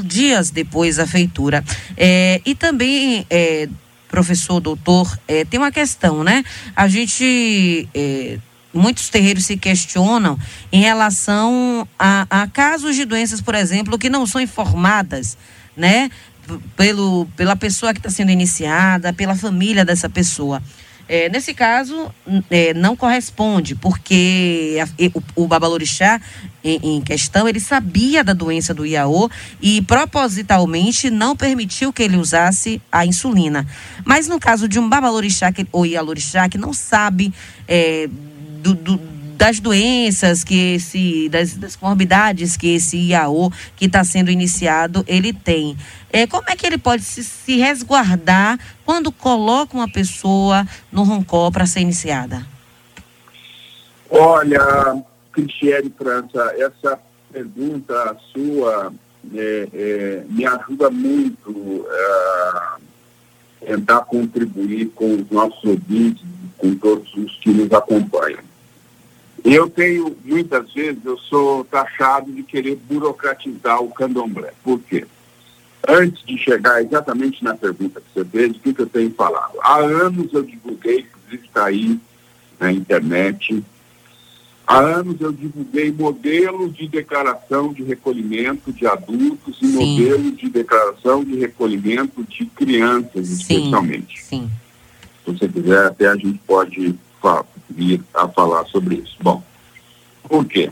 dias 0.04 0.50
depois 0.50 0.96
da 0.96 1.06
feitura. 1.06 1.64
É, 1.96 2.40
e 2.44 2.54
também. 2.54 3.26
É, 3.28 3.68
professor, 4.08 4.58
doutor, 4.60 5.16
é, 5.28 5.44
tem 5.44 5.58
uma 5.58 5.70
questão, 5.70 6.22
né? 6.22 6.44
A 6.74 6.88
gente. 6.88 7.88
É, 7.94 8.38
muitos 8.72 9.08
terreiros 9.08 9.46
se 9.46 9.56
questionam 9.56 10.38
em 10.70 10.80
relação 10.80 11.88
a, 11.98 12.26
a, 12.30 12.46
casos 12.46 12.94
de 12.94 13.04
doenças, 13.04 13.40
por 13.40 13.54
exemplo, 13.54 13.98
que 13.98 14.08
não 14.08 14.26
são 14.26 14.40
informadas, 14.40 15.36
né? 15.76 16.10
Pelo, 16.76 17.26
pela 17.36 17.54
pessoa 17.54 17.92
que 17.92 18.00
está 18.00 18.10
sendo 18.10 18.30
iniciada, 18.30 19.12
pela 19.12 19.36
família 19.36 19.84
dessa 19.84 20.08
pessoa. 20.08 20.62
É, 21.12 21.28
nesse 21.28 21.52
caso, 21.52 22.08
é, 22.48 22.72
não 22.72 22.94
corresponde, 22.94 23.74
porque 23.74 24.78
a, 24.80 25.18
o, 25.36 25.42
o 25.42 25.48
Babalorixá, 25.48 26.20
em, 26.62 26.98
em, 26.98 27.00
questão, 27.00 27.48
ele 27.48 27.58
sabia 27.58 28.22
da 28.22 28.32
doença 28.32 28.72
do 28.72 28.86
Iaô 28.86 29.28
e 29.60 29.82
propositalmente 29.82 31.10
não 31.10 31.34
permitiu 31.34 31.92
que 31.92 32.04
ele 32.04 32.16
usasse 32.16 32.80
a 32.92 33.04
insulina. 33.04 33.66
Mas 34.04 34.28
no 34.28 34.38
caso 34.38 34.68
de 34.68 34.78
um 34.78 34.88
Babalorixá 34.88 35.50
que, 35.50 35.66
ou 35.72 35.84
Ialorixá 35.84 36.48
que 36.48 36.56
não 36.56 36.72
sabe 36.72 37.34
é, 37.66 38.08
do, 38.62 38.72
do 38.72 39.09
das 39.40 39.58
doenças 39.58 40.44
que 40.44 40.74
esse, 40.74 41.26
das, 41.30 41.54
das 41.56 41.74
comorbidades 41.74 42.58
que 42.58 42.74
esse 42.74 42.98
IAO 42.98 43.50
que 43.74 43.86
está 43.86 44.04
sendo 44.04 44.30
iniciado, 44.30 45.02
ele 45.08 45.32
tem. 45.32 45.78
É, 46.12 46.26
como 46.26 46.44
é 46.46 46.54
que 46.54 46.66
ele 46.66 46.76
pode 46.76 47.02
se, 47.02 47.24
se 47.24 47.56
resguardar 47.56 48.58
quando 48.84 49.10
coloca 49.10 49.74
uma 49.74 49.90
pessoa 49.90 50.68
no 50.92 51.04
roncó 51.04 51.50
para 51.50 51.64
ser 51.64 51.80
iniciada? 51.80 52.46
Olha, 54.10 55.02
Cristiane 55.32 55.90
França, 55.96 56.54
essa 56.58 57.00
pergunta 57.32 58.14
sua 58.34 58.92
é, 59.34 59.68
é, 59.72 60.24
me 60.28 60.44
ajuda 60.44 60.90
muito 60.90 61.86
a 61.90 62.76
tentar 63.64 64.02
contribuir 64.02 64.90
com 64.94 65.14
os 65.14 65.30
nossos 65.30 65.64
ouvintes, 65.64 66.22
com 66.58 66.74
todos 66.74 67.14
os 67.14 67.38
que 67.38 67.48
nos 67.48 67.72
acompanham. 67.72 68.49
Eu 69.44 69.68
tenho, 69.70 70.16
muitas 70.24 70.72
vezes, 70.72 71.04
eu 71.04 71.16
sou 71.18 71.64
taxado 71.64 72.30
de 72.32 72.42
querer 72.42 72.76
burocratizar 72.76 73.82
o 73.82 73.90
candomblé. 73.90 74.52
Por 74.62 74.80
quê? 74.80 75.06
Antes 75.88 76.22
de 76.26 76.36
chegar 76.36 76.82
exatamente 76.82 77.42
na 77.42 77.56
pergunta 77.56 78.00
que 78.00 78.06
você 78.20 78.24
fez, 78.24 78.56
o 78.56 78.60
que, 78.60 78.74
eu 78.78 78.86
tenho 78.86 79.10
falado? 79.12 79.54
Há 79.62 79.78
anos 79.78 80.32
eu 80.32 80.42
divulguei, 80.42 81.00
inclusive 81.00 81.46
está 81.46 81.64
aí 81.66 81.98
na 82.58 82.70
internet, 82.70 83.62
Há 84.66 84.78
anos 84.78 85.20
eu 85.20 85.32
divulguei 85.32 85.90
modelos 85.90 86.72
de 86.76 86.86
declaração 86.86 87.72
de 87.72 87.82
recolhimento 87.82 88.72
de 88.72 88.86
adultos 88.86 89.58
e 89.60 89.66
Sim. 89.66 89.72
modelos 89.72 90.36
de 90.36 90.48
declaração 90.48 91.24
de 91.24 91.36
recolhimento 91.40 92.22
de 92.22 92.46
crianças, 92.46 93.26
Sim. 93.26 93.32
especialmente. 93.32 94.22
Sim. 94.22 94.48
Se 95.24 95.32
você 95.32 95.48
quiser, 95.48 95.86
até 95.86 96.06
a 96.06 96.14
gente 96.14 96.38
pode 96.46 96.94
fa- 97.20 97.44
vir 97.70 98.02
a 98.14 98.28
falar 98.28 98.64
sobre 98.66 98.96
isso. 98.96 99.16
Bom, 99.20 99.42
por 100.28 100.44
quê? 100.44 100.70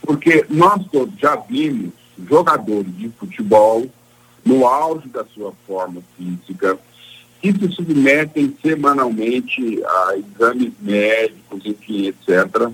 Porque 0.00 0.44
nós 0.48 0.84
todos 0.90 1.18
já 1.18 1.36
vimos 1.36 1.92
jogadores 2.28 2.96
de 2.96 3.08
futebol 3.10 3.86
no 4.44 4.66
auge 4.66 5.08
da 5.08 5.24
sua 5.24 5.52
forma 5.66 6.02
física 6.16 6.78
que 7.40 7.52
se 7.52 7.72
submetem 7.72 8.56
semanalmente 8.62 9.82
a 9.84 10.16
exames 10.16 10.72
médicos, 10.80 11.66
enfim, 11.66 12.06
etc. 12.06 12.70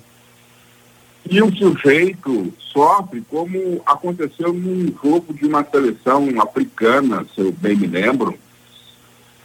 E 1.30 1.42
o 1.42 1.54
sujeito 1.54 2.52
sofre 2.58 3.22
como 3.30 3.82
aconteceu 3.86 4.52
num 4.52 4.86
jogo 5.02 5.32
de 5.32 5.46
uma 5.46 5.64
seleção 5.64 6.28
africana, 6.40 7.26
se 7.34 7.40
eu 7.40 7.52
bem 7.52 7.76
me 7.76 7.86
lembro, 7.86 8.38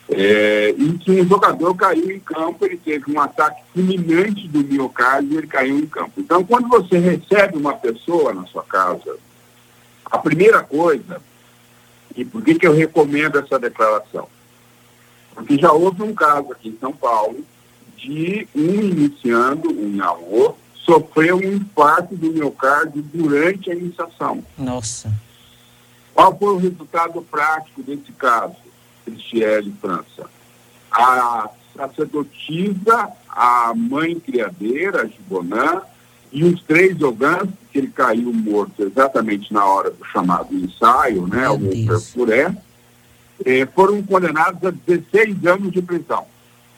é, 0.10 0.76
em 0.78 0.98
que 0.98 1.12
um 1.12 1.28
jogador 1.28 1.74
caiu 1.76 2.12
em 2.12 2.20
campo, 2.20 2.66
ele 2.66 2.78
teve 2.78 3.12
um 3.12 3.20
ataque 3.20 3.62
fulminante 3.74 4.48
do 4.48 4.64
miocárdio 4.64 5.34
e 5.34 5.38
ele 5.38 5.48
caiu 5.48 5.80
em 5.80 5.86
campo. 5.86 6.12
Então, 6.18 6.44
quando 6.44 6.68
você 6.68 6.98
recebe 6.98 7.58
uma 7.58 7.74
pessoa 7.74 8.34
na 8.34 8.46
sua 8.48 8.64
casa, 8.64 9.18
a 10.06 10.18
primeira 10.18 10.62
coisa, 10.62 11.22
e 12.16 12.24
por 12.24 12.44
que, 12.44 12.56
que 12.56 12.68
eu 12.68 12.74
recomendo 12.74 13.40
essa 13.40 13.58
declaração? 13.58 14.28
Porque 15.34 15.58
já 15.58 15.72
houve 15.72 16.04
um 16.04 16.14
caso 16.14 16.52
aqui 16.52 16.70
em 16.70 16.78
São 16.80 16.94
Paulo 16.94 17.44
de 17.98 18.48
um 18.54 18.82
iniciando, 18.82 19.72
um 19.72 20.04
avô, 20.04 20.56
sofreu 20.86 21.38
um 21.38 21.54
infarto 21.54 22.16
do 22.16 22.32
miocárdio 22.32 23.02
durante 23.02 23.72
a 23.72 23.76
iniciação. 23.76 24.44
Nossa. 24.58 25.12
Qual 26.14 26.38
foi 26.38 26.50
o 26.50 26.58
resultado 26.58 27.22
prático 27.24 27.82
desse 27.82 28.12
caso, 28.12 28.56
Cristiane 29.06 29.74
França? 29.82 30.30
A 30.92 31.50
sacerdotisa, 31.76 33.10
a 33.30 33.74
mãe 33.76 34.20
criadeira, 34.20 35.02
a 35.04 35.06
Gibonã, 35.08 35.82
e 36.32 36.44
os 36.44 36.62
três 36.64 37.00
Ogãs, 37.02 37.48
que 37.72 37.78
ele 37.78 37.88
caiu 37.90 38.34
morto 38.34 38.82
exatamente 38.84 39.54
na 39.54 39.66
hora 39.66 39.92
do 39.92 40.04
chamado 40.06 40.54
ensaio, 40.56 41.28
né, 41.28 41.42
Meu 41.42 41.54
o 41.54 41.58
Deus. 41.60 41.86
perfuré, 41.86 42.56
eh, 43.46 43.68
foram 43.76 44.02
condenados 44.02 44.64
a 44.64 44.72
16 44.72 45.46
anos 45.46 45.72
de 45.72 45.82
prisão, 45.82 46.26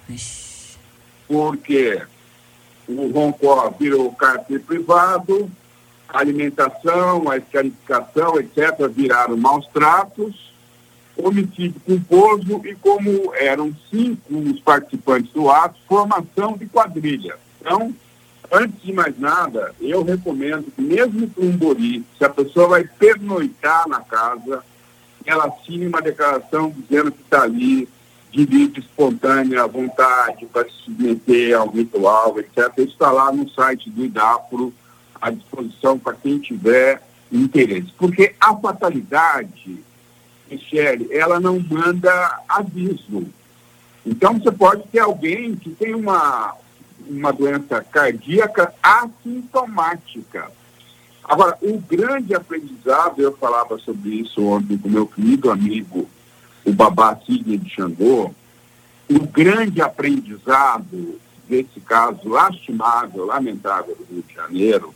Ixi. 0.10 0.78
porque 1.28 2.02
o 2.88 3.12
Roncó 3.12 3.70
virou 3.80 4.12
cárcere 4.14 4.60
privado, 4.60 5.50
a 6.10 6.20
alimentação, 6.20 7.30
a 7.30 7.38
escarificação, 7.38 8.38
etc., 8.40 8.88
viraram 8.90 9.38
maus 9.38 9.66
tratos, 9.68 10.54
homicídio 11.18 11.80
culposo 11.86 12.62
e 12.66 12.76
como 12.76 13.34
eram 13.36 13.74
cinco 13.90 14.38
os 14.38 14.60
participantes 14.60 15.32
do 15.32 15.50
ato, 15.50 15.80
formação 15.88 16.58
de 16.58 16.66
quadrilha. 16.66 17.38
Então, 17.62 17.94
antes 18.52 18.82
de 18.82 18.94
mais 18.94 19.18
nada, 19.20 19.74
eu 19.80 20.04
recomendo 20.04 20.72
que 20.72 20.82
mesmo 20.82 21.30
com 21.30 21.44
um 21.44 21.58
bori, 21.58 22.04
se 22.18 22.26
a 22.26 22.30
pessoa 22.30 22.68
vai 22.68 22.84
pernoitar 22.84 23.88
na 23.88 24.02
casa, 24.02 24.64
ela 25.26 25.46
assine 25.46 25.88
uma 25.88 26.02
declaração 26.02 26.74
dizendo 26.78 27.12
que 27.12 27.22
está 27.22 27.44
ali 27.44 27.88
de 28.32 28.46
livre, 28.46 28.82
espontânea 28.82 29.66
vontade 29.66 30.46
para 30.48 30.66
se 30.66 30.76
submeter 30.84 31.58
ao 31.58 31.70
ritual, 31.70 32.38
etc. 32.38 32.70
Isso 32.78 32.90
está 32.90 33.10
lá 33.10 33.32
no 33.32 33.50
site 33.50 33.90
do 33.90 34.04
IDAPRO, 34.04 34.74
à 35.22 35.32
disposição 35.32 35.98
para 35.98 36.14
quem 36.14 36.38
tiver 36.38 37.02
interesse. 37.32 37.88
Porque 37.98 38.36
a 38.40 38.56
fatalidade, 38.58 39.80
Michele, 40.50 41.08
ela 41.12 41.40
não 41.40 41.60
manda 41.60 42.40
aviso. 42.48 43.28
Então 44.06 44.40
você 44.40 44.52
pode 44.52 44.84
ter 44.90 45.00
alguém 45.00 45.56
que 45.56 45.72
tem 45.72 45.96
uma, 45.96 46.56
uma 47.08 47.32
doença 47.32 47.82
cardíaca 47.84 48.74
assintomática. 48.82 50.52
Agora, 51.24 51.58
o 51.62 51.80
grande 51.80 52.36
aprendizado, 52.36 53.20
eu 53.20 53.36
falava 53.36 53.80
sobre 53.80 54.10
isso 54.10 54.46
ontem 54.46 54.78
com 54.78 54.88
meu 54.88 55.08
querido 55.08 55.50
amigo, 55.50 56.08
o 56.64 56.72
Babá 56.72 57.18
Sidney 57.26 57.58
de 57.58 57.70
Xangô, 57.70 58.32
o 59.10 59.20
grande 59.28 59.82
aprendizado 59.82 61.20
desse 61.48 61.80
caso 61.80 62.28
lastimável, 62.30 63.26
lamentável 63.26 63.96
do 63.96 64.06
Rio 64.14 64.24
de 64.28 64.34
Janeiro, 64.34 64.94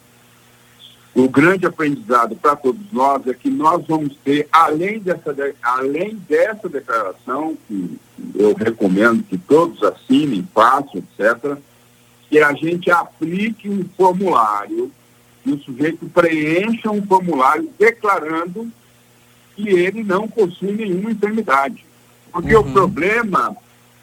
o 1.16 1.28
grande 1.28 1.66
aprendizado 1.66 2.36
para 2.36 2.56
todos 2.56 2.92
nós 2.92 3.26
é 3.28 3.34
que 3.34 3.50
nós 3.50 3.84
vamos 3.88 4.16
ter, 4.24 4.48
além 4.52 5.00
dessa, 5.00 5.34
de- 5.34 5.56
além 5.62 6.16
dessa 6.28 6.70
declaração, 6.70 7.58
que 7.68 7.98
eu 8.36 8.54
recomendo 8.54 9.24
que 9.24 9.38
todos 9.38 9.82
assinem, 9.84 10.48
façam, 10.54 11.02
etc., 11.18 11.58
que 12.30 12.40
a 12.40 12.54
gente 12.54 12.92
aplique 12.92 13.68
um 13.70 13.84
formulário, 13.98 14.92
que 15.44 15.52
o 15.52 15.60
sujeito 15.60 16.06
preencha 16.08 16.92
um 16.92 17.02
formulário 17.06 17.70
declarando 17.80 18.72
que 19.56 19.68
ele 19.70 20.04
não 20.04 20.28
possui 20.28 20.72
nenhuma 20.74 21.12
enfermidade. 21.12 21.84
Porque 22.32 22.56
Uhum. 22.56 22.62
o 22.70 22.72
problema, 22.72 23.58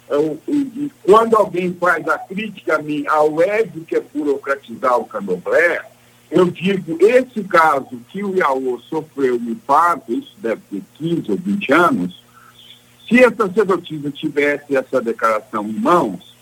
é 0.09 0.17
o- 0.17 0.33
o- 0.47 0.53
e 0.53 0.91
quando 1.05 1.37
alguém 1.37 1.73
faz 1.75 2.07
a 2.09 2.19
crítica 2.19 2.77
a 2.77 2.83
mim 2.83 3.05
ao 3.07 3.41
Ed 3.41 3.81
que 3.87 3.95
é 3.97 4.01
burocratizar 4.01 4.99
o 4.99 5.05
candomblé, 5.07 5.81
eu 6.31 6.47
digo, 6.51 6.99
esse 7.01 7.43
caso 7.45 8.01
que 8.09 8.23
o 8.25 8.35
Iaô 8.37 8.81
sofreu 8.89 9.37
um 9.37 9.51
infarto, 9.51 10.13
isso 10.13 10.35
deve 10.39 10.61
ter 10.71 10.83
15 10.95 11.31
ou 11.31 11.37
20 11.37 11.73
anos, 11.73 12.23
se 13.09 13.25
a 13.25 13.33
sacerdotisa 13.33 14.11
tivesse 14.11 14.77
essa 14.77 15.01
declaração 15.01 15.65
em 15.69 15.79
mãos, 15.79 16.35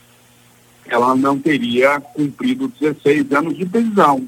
ela 0.86 1.14
não 1.14 1.38
teria 1.38 2.00
cumprido 2.00 2.68
16 2.68 3.32
anos 3.32 3.56
de 3.56 3.66
prisão. 3.66 4.26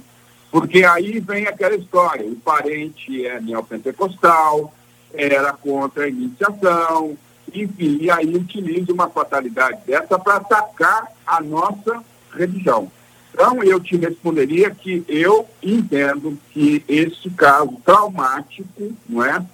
Porque 0.51 0.85
aí 0.85 1.21
vem 1.21 1.47
aquela 1.47 1.75
história, 1.75 2.27
o 2.27 2.37
parente 2.37 3.27
é 3.27 3.41
neopentecostal, 3.41 4.73
era 5.13 5.53
contra 5.53 6.05
a 6.05 6.09
iniciação, 6.09 7.17
enfim, 7.53 7.99
e 8.01 8.11
aí 8.11 8.35
utiliza 8.35 8.93
uma 8.93 9.09
fatalidade 9.09 9.81
dessa 9.87 10.19
para 10.19 10.37
atacar 10.37 11.07
a 11.27 11.41
nossa 11.41 12.03
religião. 12.35 12.91
Então, 13.37 13.63
eu 13.63 13.79
te 13.79 13.99
responderia 13.99 14.71
que 14.71 15.05
eu 15.07 15.47
entendo 15.63 16.39
que 16.53 16.83
esse 16.89 17.29
caso 17.29 17.71
traumático, 17.85 18.97
não 19.07 19.23
é, 19.23 19.45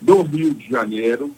do 0.00 0.22
Rio 0.22 0.54
de 0.54 0.70
Janeiro, 0.70 1.28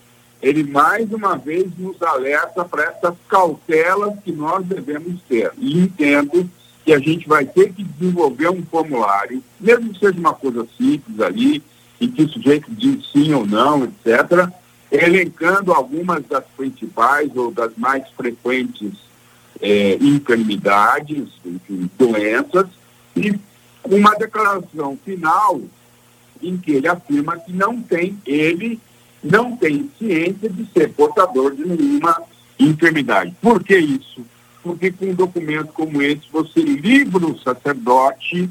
ele 0.42 0.64
mais 0.64 1.10
uma 1.10 1.34
vez 1.34 1.66
nos 1.78 2.02
alerta 2.02 2.62
para 2.62 2.84
essas 2.84 3.14
cautelas 3.26 4.18
que 4.22 4.32
nós 4.32 4.66
devemos 4.66 5.18
ter. 5.26 5.50
E 5.56 5.80
entendo 5.80 6.46
que 6.84 6.92
a 6.92 6.98
gente 6.98 7.26
vai 7.26 7.46
ter 7.46 7.72
que 7.72 7.82
desenvolver 7.82 8.50
um 8.50 8.62
formulário, 8.64 9.42
mesmo 9.58 9.94
que 9.94 10.00
seja 10.00 10.18
uma 10.18 10.34
coisa 10.34 10.68
simples 10.76 11.18
ali, 11.20 11.62
em 11.98 12.10
que 12.10 12.24
o 12.24 12.28
sujeito 12.28 12.70
diz 12.70 13.02
sim 13.12 13.32
ou 13.32 13.46
não, 13.46 13.82
etc., 13.84 14.50
elencando 14.92 15.72
algumas 15.72 16.22
das 16.26 16.44
principais 16.54 17.34
ou 17.34 17.50
das 17.50 17.72
mais 17.78 18.06
frequentes 18.10 18.92
eh, 19.60 19.96
enfermidades, 20.00 21.28
enfim, 21.44 21.90
doenças, 21.98 22.66
e 23.16 23.38
uma 23.84 24.14
declaração 24.14 24.98
final 25.04 25.60
em 26.42 26.56
que 26.56 26.72
ele 26.72 26.88
afirma 26.88 27.38
que 27.38 27.52
não 27.52 27.80
tem, 27.80 28.18
ele 28.26 28.80
não 29.22 29.56
tem 29.56 29.90
ciência 29.98 30.48
de 30.48 30.66
ser 30.72 30.92
portador 30.92 31.54
de 31.54 31.64
nenhuma 31.64 32.22
enfermidade. 32.58 33.34
Por 33.40 33.62
que 33.62 33.76
isso? 33.76 34.24
Porque 34.62 34.90
com 34.90 35.06
um 35.06 35.14
documento 35.14 35.72
como 35.72 36.02
esse 36.02 36.24
você 36.30 36.60
livra 36.60 37.26
o 37.26 37.38
sacerdote 37.38 38.50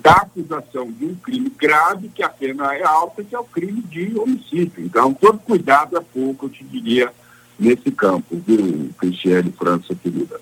da 0.00 0.12
acusação 0.12 0.92
de 0.92 1.06
um 1.06 1.14
crime 1.14 1.50
grave, 1.58 2.10
que 2.10 2.22
a 2.22 2.28
pena 2.28 2.74
é 2.74 2.82
alta, 2.82 3.24
que 3.24 3.34
é 3.34 3.38
o 3.38 3.44
crime 3.44 3.80
de 3.82 4.18
homicídio. 4.18 4.84
Então, 4.84 5.14
todo 5.14 5.38
cuidado 5.38 5.96
é 5.96 6.00
pouco, 6.00 6.46
eu 6.46 6.50
te 6.50 6.62
diria, 6.62 7.10
nesse 7.58 7.90
campo, 7.90 8.42
viu, 8.46 8.90
Cristiane 8.98 9.52
França, 9.56 9.94
querida? 9.94 10.40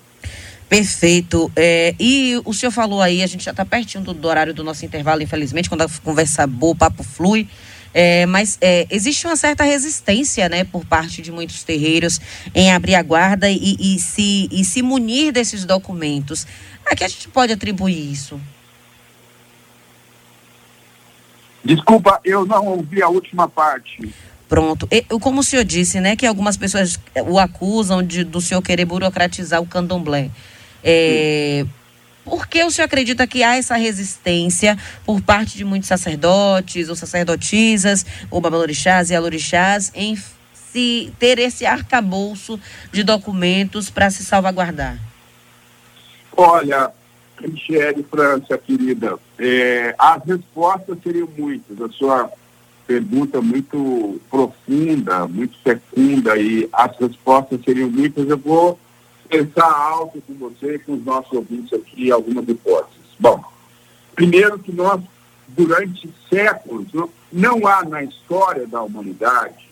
Perfeito. 0.67 1.51
É, 1.55 1.93
e 1.99 2.41
o 2.45 2.53
senhor 2.53 2.71
falou 2.71 3.01
aí, 3.01 3.21
a 3.21 3.27
gente 3.27 3.43
já 3.43 3.51
está 3.51 3.63
pertinho 3.63 4.03
do, 4.03 4.13
do 4.13 4.27
horário 4.27 4.53
do 4.53 4.63
nosso 4.63 4.83
intervalo, 4.85 5.21
infelizmente, 5.21 5.69
quando 5.69 5.81
a 5.81 5.89
conversa 6.03 6.47
boa, 6.47 6.73
o 6.73 6.75
papo 6.75 7.03
flui. 7.03 7.47
É, 7.93 8.25
mas 8.25 8.57
é, 8.59 8.87
existe 8.89 9.27
uma 9.27 9.35
certa 9.35 9.63
resistência, 9.63 10.49
né, 10.49 10.63
por 10.63 10.83
parte 10.83 11.21
de 11.21 11.31
muitos 11.31 11.63
terreiros 11.63 12.19
em 12.55 12.71
abrir 12.71 12.95
a 12.95 13.03
guarda 13.03 13.47
e, 13.51 13.77
e 13.79 13.99
se, 13.99 14.49
e 14.51 14.65
se 14.65 14.81
munir 14.81 15.31
desses 15.31 15.63
documentos. 15.63 16.47
A 16.85 16.95
que 16.95 17.03
a 17.03 17.07
gente 17.07 17.27
pode 17.29 17.53
atribuir 17.53 18.11
isso? 18.11 18.41
Desculpa, 21.63 22.19
eu 22.25 22.45
não 22.45 22.65
ouvi 22.65 23.01
a 23.01 23.07
última 23.07 23.47
parte. 23.47 24.13
Pronto. 24.47 24.87
E, 24.91 25.01
como 25.01 25.39
o 25.39 25.43
senhor 25.43 25.65
disse, 25.65 25.99
né, 25.99 26.15
que 26.15 26.25
algumas 26.25 26.57
pessoas 26.57 26.99
o 27.27 27.39
acusam 27.39 28.03
de, 28.03 28.23
do 28.23 28.39
senhor 28.39 28.61
querer 28.61 28.85
burocratizar 28.85 29.61
o 29.61 29.65
candomblé. 29.65 30.29
É, 30.83 31.65
Por 32.23 32.47
que 32.47 32.63
o 32.63 32.69
senhor 32.69 32.85
acredita 32.85 33.25
que 33.25 33.43
há 33.43 33.55
essa 33.55 33.75
resistência 33.75 34.77
por 35.05 35.21
parte 35.21 35.57
de 35.57 35.65
muitos 35.65 35.87
sacerdotes 35.87 36.89
ou 36.89 36.95
sacerdotisas, 36.95 38.05
ou 38.29 38.39
babalorixás 38.39 39.09
e 39.09 39.15
alorixás, 39.15 39.91
em 39.95 40.17
se 40.71 41.11
ter 41.19 41.39
esse 41.39 41.65
arcabouço 41.65 42.59
de 42.91 43.03
documentos 43.03 43.89
para 43.89 44.09
se 44.09 44.23
salvaguardar? 44.23 44.97
Olha, 46.35 46.91
Michele 47.41 48.03
França, 48.09 48.57
querida, 48.57 49.17
é, 49.37 49.93
as 49.97 50.23
respostas 50.25 50.97
seriam 51.03 51.27
muitas. 51.37 51.79
A 51.81 51.89
sua 51.89 52.31
pergunta 52.85 53.41
muito 53.41 54.19
profunda, 54.29 55.27
muito 55.27 55.57
fecunda 55.63 56.37
e 56.37 56.67
as 56.71 56.97
respostas 56.97 57.61
seriam 57.63 57.89
muitas. 57.89 58.27
Eu 58.27 58.37
vou 58.37 58.79
pensar 59.29 59.65
alto 59.65 60.21
com 60.21 60.33
você 60.35 60.75
e 60.75 60.79
com 60.79 60.93
os 60.93 61.03
nossos 61.03 61.31
ouvintes 61.33 61.73
aqui 61.73 62.11
algumas 62.11 62.47
hipóteses. 62.47 63.03
Bom, 63.19 63.43
primeiro 64.15 64.59
que 64.59 64.71
nós, 64.71 65.01
durante 65.47 66.09
séculos, 66.29 66.87
não, 66.93 67.09
não 67.31 67.67
há 67.67 67.83
na 67.83 68.03
história 68.03 68.67
da 68.67 68.81
humanidade, 68.81 69.69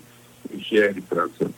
Michele 0.50 1.02
França, 1.02 1.52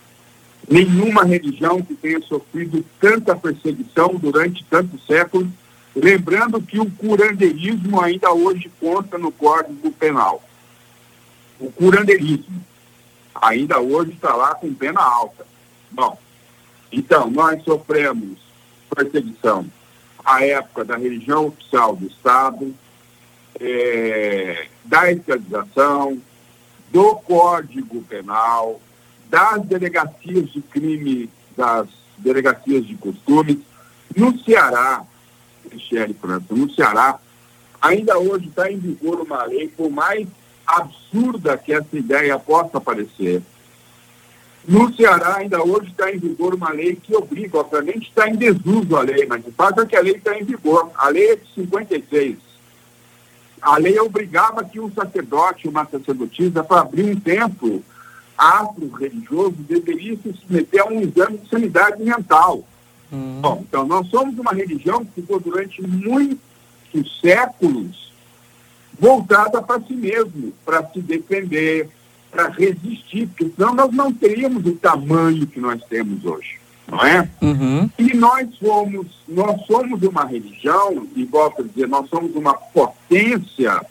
nenhuma 0.69 1.23
religião 1.23 1.81
que 1.81 1.93
tenha 1.95 2.21
sofrido 2.21 2.83
tanta 2.99 3.35
perseguição 3.35 4.15
durante 4.15 4.63
tantos 4.65 5.05
séculos, 5.05 5.47
lembrando 5.95 6.61
que 6.61 6.79
o 6.79 6.89
curandeirismo 6.89 8.01
ainda 8.01 8.31
hoje 8.31 8.71
consta 8.79 9.17
no 9.17 9.31
Código 9.31 9.91
Penal. 9.91 10.41
O 11.59 11.71
curandeirismo 11.71 12.63
ainda 13.35 13.79
hoje 13.79 14.11
está 14.11 14.35
lá 14.35 14.55
com 14.55 14.73
pena 14.73 15.01
alta. 15.01 15.45
Bom, 15.91 16.17
então, 16.91 17.29
nós 17.29 17.63
sofremos 17.63 18.37
perseguição 18.93 19.65
à 20.23 20.45
época 20.45 20.85
da 20.85 20.95
religião 20.95 21.47
oficial 21.47 21.95
do 21.95 22.07
Estado, 22.07 22.73
é, 23.59 24.67
da 24.85 25.11
escravização, 25.11 26.21
do 26.91 27.15
Código 27.15 28.03
Penal, 28.03 28.79
das 29.29 29.65
delegacias 29.65 30.51
de 30.51 30.61
crime, 30.61 31.29
das 31.57 31.87
delegacias 32.17 32.85
de 32.85 32.95
costumes. 32.95 33.57
No 34.15 34.37
Ceará, 34.43 35.03
Michele 35.71 36.13
França, 36.13 36.45
no 36.51 36.69
Ceará, 36.71 37.19
ainda 37.81 38.17
hoje 38.19 38.47
está 38.47 38.71
em 38.71 38.77
vigor 38.77 39.21
uma 39.21 39.43
lei, 39.45 39.67
por 39.67 39.89
mais 39.89 40.27
absurda 40.77 41.57
que 41.57 41.73
essa 41.73 41.97
ideia 41.97 42.38
possa 42.39 42.79
parecer. 42.79 43.41
No 44.65 44.93
Ceará, 44.93 45.38
ainda 45.38 45.62
hoje 45.62 45.89
está 45.89 46.09
em 46.12 46.17
vigor 46.17 46.53
uma 46.53 46.71
lei 46.71 46.95
que 46.95 47.13
obriga, 47.15 47.57
obviamente 47.59 48.07
está 48.07 48.29
em 48.29 48.36
desuso 48.36 48.95
a 48.95 49.01
lei, 49.01 49.25
mas 49.25 49.43
de 49.43 49.51
fato 49.51 49.81
é 49.81 49.86
que 49.86 49.95
a 49.95 50.01
lei 50.01 50.15
está 50.15 50.39
em 50.39 50.43
vigor. 50.43 50.89
A 50.95 51.09
lei 51.09 51.31
é 51.31 51.36
de 51.36 51.53
56. 51.53 52.38
A 53.62 53.77
lei 53.77 53.99
obrigava 53.99 54.63
que 54.63 54.79
um 54.79 54.91
sacerdote, 54.91 55.67
uma 55.67 55.86
sacerdotisa, 55.86 56.63
para 56.63 56.81
abrir 56.81 57.05
um 57.05 57.19
templo 57.19 57.83
afro-religioso, 58.38 59.55
deveria 59.59 60.17
se 60.17 60.33
submeter 60.33 60.81
a 60.81 60.86
um 60.86 61.01
exame 61.01 61.38
de 61.38 61.49
sanidade 61.49 62.01
mental. 62.01 62.63
Hum. 63.12 63.39
Bom, 63.41 63.63
então 63.67 63.86
nós 63.86 64.07
somos 64.07 64.38
uma 64.39 64.53
religião 64.53 65.05
que 65.05 65.21
ficou 65.21 65.39
durante 65.39 65.81
muitos 65.81 66.39
séculos 67.21 68.12
voltada 69.03 69.61
para 69.61 69.81
si 69.81 69.93
mesmo, 69.93 70.53
para 70.63 70.87
se 70.87 71.01
defender, 71.01 71.89
para 72.31 72.47
resistir, 72.47 73.27
porque 73.27 73.51
senão 73.53 73.75
nós 73.75 73.91
não 73.91 74.13
teríamos 74.13 74.65
o 74.65 74.75
tamanho 74.75 75.45
que 75.45 75.59
nós 75.59 75.83
temos 75.89 76.23
hoje, 76.23 76.57
não 76.87 77.05
é? 77.05 77.27
Uhum. 77.41 77.89
E 77.99 78.13
nós 78.13 78.47
somos, 78.55 79.07
nós 79.27 79.61
somos 79.65 80.01
uma 80.03 80.23
religião, 80.23 81.05
e 81.17 81.25
volto 81.25 81.61
a 81.61 81.65
dizer, 81.65 81.85
nós 81.89 82.09
somos 82.09 82.33
uma 82.33 82.53
potência, 82.53 83.85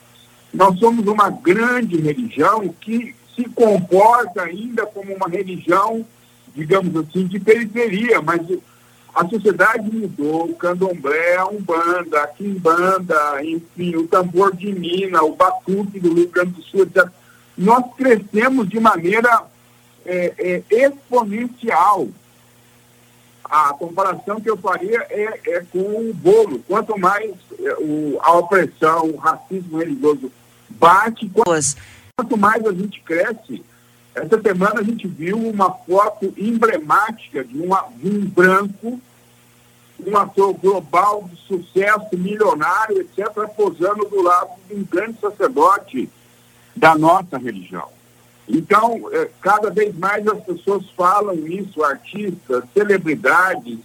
nós 0.51 0.79
somos 0.79 1.05
uma 1.05 1.29
grande 1.29 2.01
religião 2.01 2.67
que 2.81 3.13
se 3.35 3.43
comporta 3.49 4.41
ainda 4.41 4.83
como 4.87 5.13
uma 5.13 5.27
religião, 5.27 6.03
digamos 6.55 6.95
assim, 6.95 7.27
de 7.27 7.39
periferia, 7.39 8.19
mas 8.19 8.41
a 9.13 9.27
sociedade 9.27 9.95
mudou, 9.95 10.45
o 10.45 10.55
candomblé, 10.55 11.35
a 11.35 11.45
umbanda, 11.45 12.23
a 12.23 12.27
quimbanda, 12.27 13.43
enfim, 13.43 13.95
o 13.95 14.07
tambor 14.07 14.55
de 14.55 14.73
Minas, 14.73 15.21
o 15.21 15.35
batuque 15.35 15.99
do 15.99 16.13
Rio 16.15 16.29
Grande 16.29 16.51
do 16.51 16.63
Sul, 16.63 16.81
etc. 16.81 17.07
Nós 17.55 17.85
crescemos 17.95 18.67
de 18.67 18.79
maneira 18.79 19.43
é, 20.03 20.33
é, 20.37 20.63
exponencial. 20.87 22.07
A 23.43 23.73
comparação 23.73 24.41
que 24.41 24.49
eu 24.49 24.57
faria 24.57 25.05
é, 25.09 25.39
é 25.45 25.65
com 25.71 26.09
o 26.09 26.13
bolo. 26.13 26.59
Quanto 26.67 26.97
mais 26.97 27.31
é, 27.59 27.73
o, 27.79 28.17
a 28.19 28.31
opressão, 28.37 29.09
o 29.09 29.17
racismo 29.17 29.77
religioso 29.77 30.31
bate, 30.69 31.29
quanto 31.29 32.35
mais 32.35 32.65
a 32.65 32.73
gente 32.73 32.99
cresce, 33.01 33.63
essa 34.15 34.39
semana 34.41 34.79
a 34.79 34.83
gente 34.83 35.07
viu 35.07 35.37
uma 35.37 35.71
foto 35.71 36.33
emblemática 36.37 37.43
de, 37.43 37.57
uma, 37.59 37.87
de 37.97 38.09
um 38.09 38.25
branco, 38.25 39.01
um 40.05 40.17
ator 40.17 40.53
global 40.53 41.27
de 41.31 41.35
sucesso, 41.47 42.09
milionário, 42.13 43.01
etc., 43.01 43.27
posando 43.55 44.05
do 44.05 44.21
lado 44.21 44.51
de 44.67 44.75
um 44.75 44.83
grande 44.83 45.19
sacerdote 45.19 46.09
da 46.75 46.95
nossa 46.95 47.37
religião. 47.37 47.87
Então, 48.47 49.09
é, 49.11 49.29
cada 49.41 49.69
vez 49.69 49.97
mais 49.97 50.27
as 50.27 50.43
pessoas 50.43 50.89
falam 50.91 51.35
isso, 51.47 51.83
artistas, 51.83 52.63
celebridades, 52.73 53.79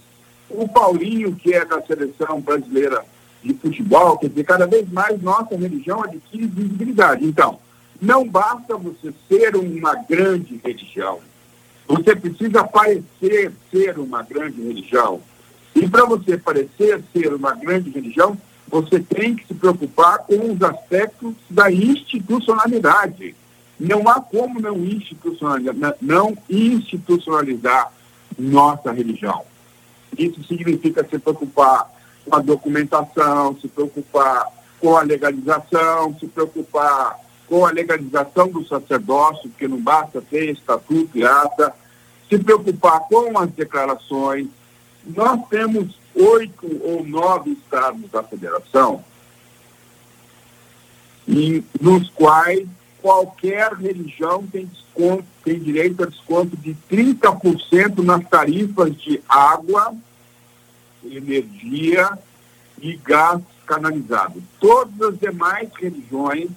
o 0.49 0.67
Paulinho, 0.67 1.35
que 1.35 1.53
é 1.53 1.63
da 1.63 1.81
seleção 1.81 2.41
brasileira 2.41 3.05
de 3.41 3.53
futebol, 3.53 4.17
quer 4.17 4.29
dizer, 4.29 4.43
cada 4.43 4.67
vez 4.67 4.91
mais 4.91 5.21
nossa 5.21 5.55
religião 5.55 6.03
adquire 6.03 6.45
visibilidade. 6.45 7.25
Então, 7.25 7.59
não 8.01 8.27
basta 8.27 8.77
você 8.77 9.13
ser 9.27 9.55
uma 9.55 9.95
grande 9.95 10.59
religião. 10.63 11.19
Você 11.87 12.15
precisa 12.15 12.63
parecer 12.63 13.51
ser 13.71 13.97
uma 13.97 14.21
grande 14.23 14.61
religião. 14.61 15.21
E 15.75 15.87
para 15.87 16.05
você 16.05 16.37
parecer 16.37 17.01
ser 17.11 17.33
uma 17.33 17.55
grande 17.55 17.89
religião, 17.89 18.37
você 18.67 18.99
tem 18.99 19.35
que 19.35 19.47
se 19.47 19.53
preocupar 19.53 20.19
com 20.19 20.53
os 20.53 20.61
aspectos 20.61 21.33
da 21.49 21.71
institucionalidade. 21.71 23.35
Não 23.79 24.07
há 24.07 24.21
como 24.21 24.59
não 24.59 24.77
institucionalizar, 24.77 25.95
não 26.01 26.37
institucionalizar 26.49 27.91
nossa 28.37 28.91
religião. 28.91 29.43
Isso 30.17 30.43
significa 30.43 31.05
se 31.09 31.17
preocupar 31.17 31.89
com 32.25 32.35
a 32.35 32.39
documentação, 32.39 33.57
se 33.59 33.67
preocupar 33.67 34.45
com 34.79 34.95
a 34.95 35.01
legalização, 35.01 36.15
se 36.19 36.27
preocupar 36.27 37.17
com 37.49 37.65
a 37.65 37.71
legalização 37.71 38.47
do 38.47 38.65
sacerdócio, 38.65 39.49
porque 39.49 39.67
não 39.67 39.81
basta 39.81 40.21
ter 40.21 40.51
estatuto 40.51 41.17
e 41.17 41.25
ata, 41.25 41.73
se 42.29 42.37
preocupar 42.37 42.99
com 43.09 43.37
as 43.39 43.49
declarações. 43.49 44.47
Nós 45.03 45.41
temos 45.49 45.97
oito 46.13 46.67
ou 46.83 47.03
nove 47.03 47.51
estados 47.51 48.09
da 48.11 48.21
federação 48.21 49.03
em, 51.27 51.63
nos 51.81 52.09
quais 52.11 52.67
qualquer 53.01 53.73
religião 53.73 54.45
tem 54.45 54.65
desconto, 54.65 55.25
tem 55.43 55.59
direito 55.59 56.03
a 56.03 56.07
desconto 56.07 56.55
de 56.57 56.75
30% 56.91 58.03
nas 58.03 58.27
tarifas 58.27 58.95
de 58.95 59.21
água, 59.27 59.95
energia 61.03 62.17
e 62.81 62.95
gás 62.97 63.41
canalizado. 63.65 64.43
Todas 64.59 65.13
as 65.13 65.19
demais 65.19 65.69
religiões 65.79 66.49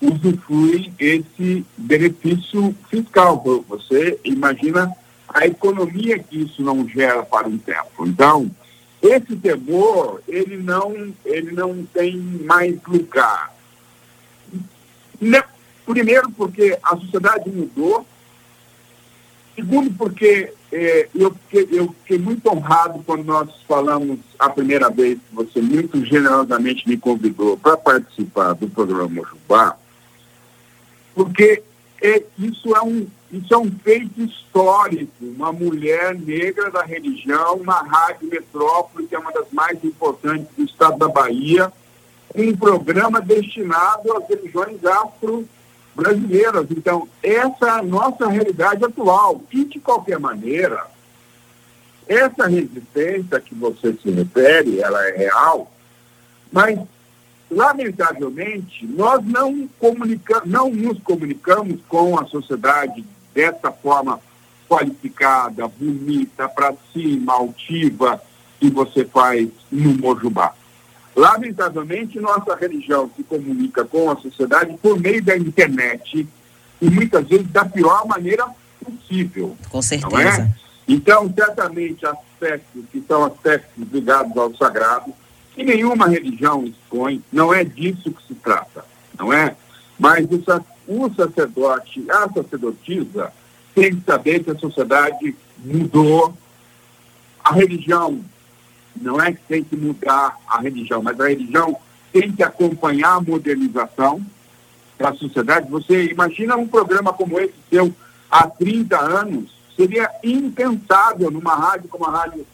usufrui 0.00 0.92
esse 0.98 1.64
benefício 1.76 2.74
fiscal. 2.88 3.42
Você 3.68 4.18
imagina 4.24 4.94
a 5.28 5.46
economia 5.46 6.18
que 6.18 6.42
isso 6.42 6.62
não 6.62 6.88
gera 6.88 7.22
para 7.22 7.48
um 7.48 7.58
tempo. 7.58 8.06
Então, 8.06 8.50
esse 9.02 9.36
temor, 9.36 10.22
ele 10.26 10.56
não, 10.56 11.12
ele 11.24 11.52
não 11.52 11.84
tem 11.92 12.16
mais 12.16 12.76
lugar. 12.86 13.54
Primeiro, 15.84 16.30
porque 16.32 16.78
a 16.82 16.96
sociedade 16.96 17.50
mudou. 17.50 18.06
Segundo, 19.54 19.90
porque 19.96 20.52
é, 20.70 21.08
eu, 21.14 21.34
eu 21.72 21.94
fiquei 22.00 22.18
muito 22.18 22.48
honrado 22.48 23.02
quando 23.04 23.24
nós 23.24 23.48
falamos 23.66 24.20
a 24.38 24.48
primeira 24.48 24.88
vez 24.88 25.18
que 25.18 25.34
você 25.34 25.60
muito 25.60 26.04
generosamente 26.04 26.88
me 26.88 26.96
convidou 26.96 27.56
para 27.56 27.76
participar 27.76 28.52
do 28.52 28.68
programa 28.68 29.08
Mojubá 29.08 29.76
porque 31.14 31.62
é, 32.00 32.22
isso, 32.38 32.74
é 32.74 32.80
um, 32.82 33.06
isso 33.32 33.52
é 33.52 33.58
um 33.58 33.70
feito 33.82 34.20
histórico. 34.22 35.12
Uma 35.20 35.52
mulher 35.52 36.14
negra 36.14 36.70
da 36.70 36.82
religião 36.82 37.62
na 37.64 37.82
Rádio 37.82 38.28
Metrópole, 38.28 39.06
que 39.06 39.14
é 39.14 39.18
uma 39.18 39.32
das 39.32 39.50
mais 39.52 39.82
importantes 39.82 40.46
do 40.56 40.64
estado 40.64 40.98
da 40.98 41.08
Bahia, 41.08 41.72
um 42.34 42.56
programa 42.56 43.20
destinado 43.20 44.16
às 44.16 44.28
religiões 44.28 44.84
afro-brasileiras. 44.84 46.66
Então, 46.70 47.08
essa 47.22 47.66
é 47.66 47.70
a 47.70 47.82
nossa 47.82 48.28
realidade 48.28 48.84
atual. 48.84 49.42
E, 49.52 49.64
de 49.64 49.80
qualquer 49.80 50.18
maneira, 50.20 50.86
essa 52.06 52.46
resistência 52.46 53.40
que 53.40 53.54
você 53.54 53.92
se 53.94 54.10
refere, 54.10 54.80
ela 54.80 55.06
é 55.08 55.16
real, 55.16 55.70
mas 56.52 56.78
lamentavelmente 57.50 58.86
nós 58.86 59.24
não 59.24 59.68
comunicamos, 59.78 60.48
não 60.48 60.70
nos 60.70 60.98
comunicamos 61.00 61.80
com 61.88 62.18
a 62.18 62.26
sociedade 62.26 63.04
dessa 63.34 63.70
forma 63.70 64.20
qualificada, 64.68 65.66
bonita, 65.66 66.48
para 66.48 66.74
cima, 66.92 67.32
altiva 67.32 68.22
que 68.60 68.68
você 68.70 69.04
faz 69.04 69.48
no 69.70 69.94
Mojubá. 69.94 70.52
Lamentavelmente, 71.16 72.20
nossa 72.20 72.54
religião 72.54 73.10
se 73.16 73.24
comunica 73.24 73.84
com 73.84 74.10
a 74.10 74.16
sociedade 74.16 74.76
por 74.80 75.00
meio 75.00 75.22
da 75.24 75.36
internet 75.36 76.28
e 76.80 76.90
muitas 76.90 77.26
vezes 77.26 77.50
da 77.50 77.64
pior 77.64 78.06
maneira 78.06 78.46
possível. 78.84 79.56
Com 79.68 79.82
certeza. 79.82 80.42
É? 80.42 80.68
Então, 80.86 81.32
certamente, 81.34 82.06
aspectos 82.06 82.84
que 82.92 83.02
são 83.06 83.24
aspectos 83.24 83.84
ligados 83.92 84.36
ao 84.36 84.54
sagrado, 84.54 85.12
que 85.58 85.64
nenhuma 85.64 86.06
religião 86.06 86.64
expõe, 86.64 87.20
não 87.32 87.52
é 87.52 87.64
disso 87.64 88.12
que 88.12 88.26
se 88.28 88.34
trata, 88.36 88.84
não 89.18 89.32
é? 89.32 89.56
Mas 89.98 90.24
o, 90.30 90.40
o 90.86 91.12
sacerdote, 91.12 92.08
a 92.08 92.28
sacerdotisa, 92.28 93.32
tem 93.74 93.96
que 93.96 94.04
saber 94.06 94.44
que 94.44 94.52
a 94.52 94.58
sociedade 94.58 95.34
mudou, 95.58 96.32
a 97.42 97.52
religião 97.52 98.24
não 98.94 99.20
é 99.20 99.32
que 99.32 99.40
tem 99.48 99.64
que 99.64 99.74
mudar 99.74 100.38
a 100.46 100.60
religião, 100.60 101.02
mas 101.02 101.18
a 101.18 101.26
religião 101.26 101.76
tem 102.12 102.30
que 102.30 102.44
acompanhar 102.44 103.16
a 103.16 103.20
modernização 103.20 104.24
da 104.96 105.12
sociedade. 105.14 105.68
Você 105.70 106.06
imagina 106.06 106.56
um 106.56 106.68
programa 106.68 107.12
como 107.12 107.38
esse 107.40 107.54
seu 107.68 107.92
há 108.30 108.46
30 108.46 108.96
anos, 108.96 109.50
seria 109.74 110.08
impensável 110.22 111.32
numa 111.32 111.54
rádio 111.56 111.88
como 111.88 112.04
a 112.04 112.10
Rádio 112.10 112.46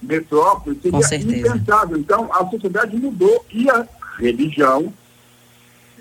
Metrópole, 0.00 0.78
seria 1.02 1.38
impensável. 1.38 1.96
Então, 1.96 2.32
a 2.32 2.46
sociedade 2.48 2.96
mudou 2.96 3.44
e 3.50 3.68
a 3.68 3.86
religião 4.18 4.92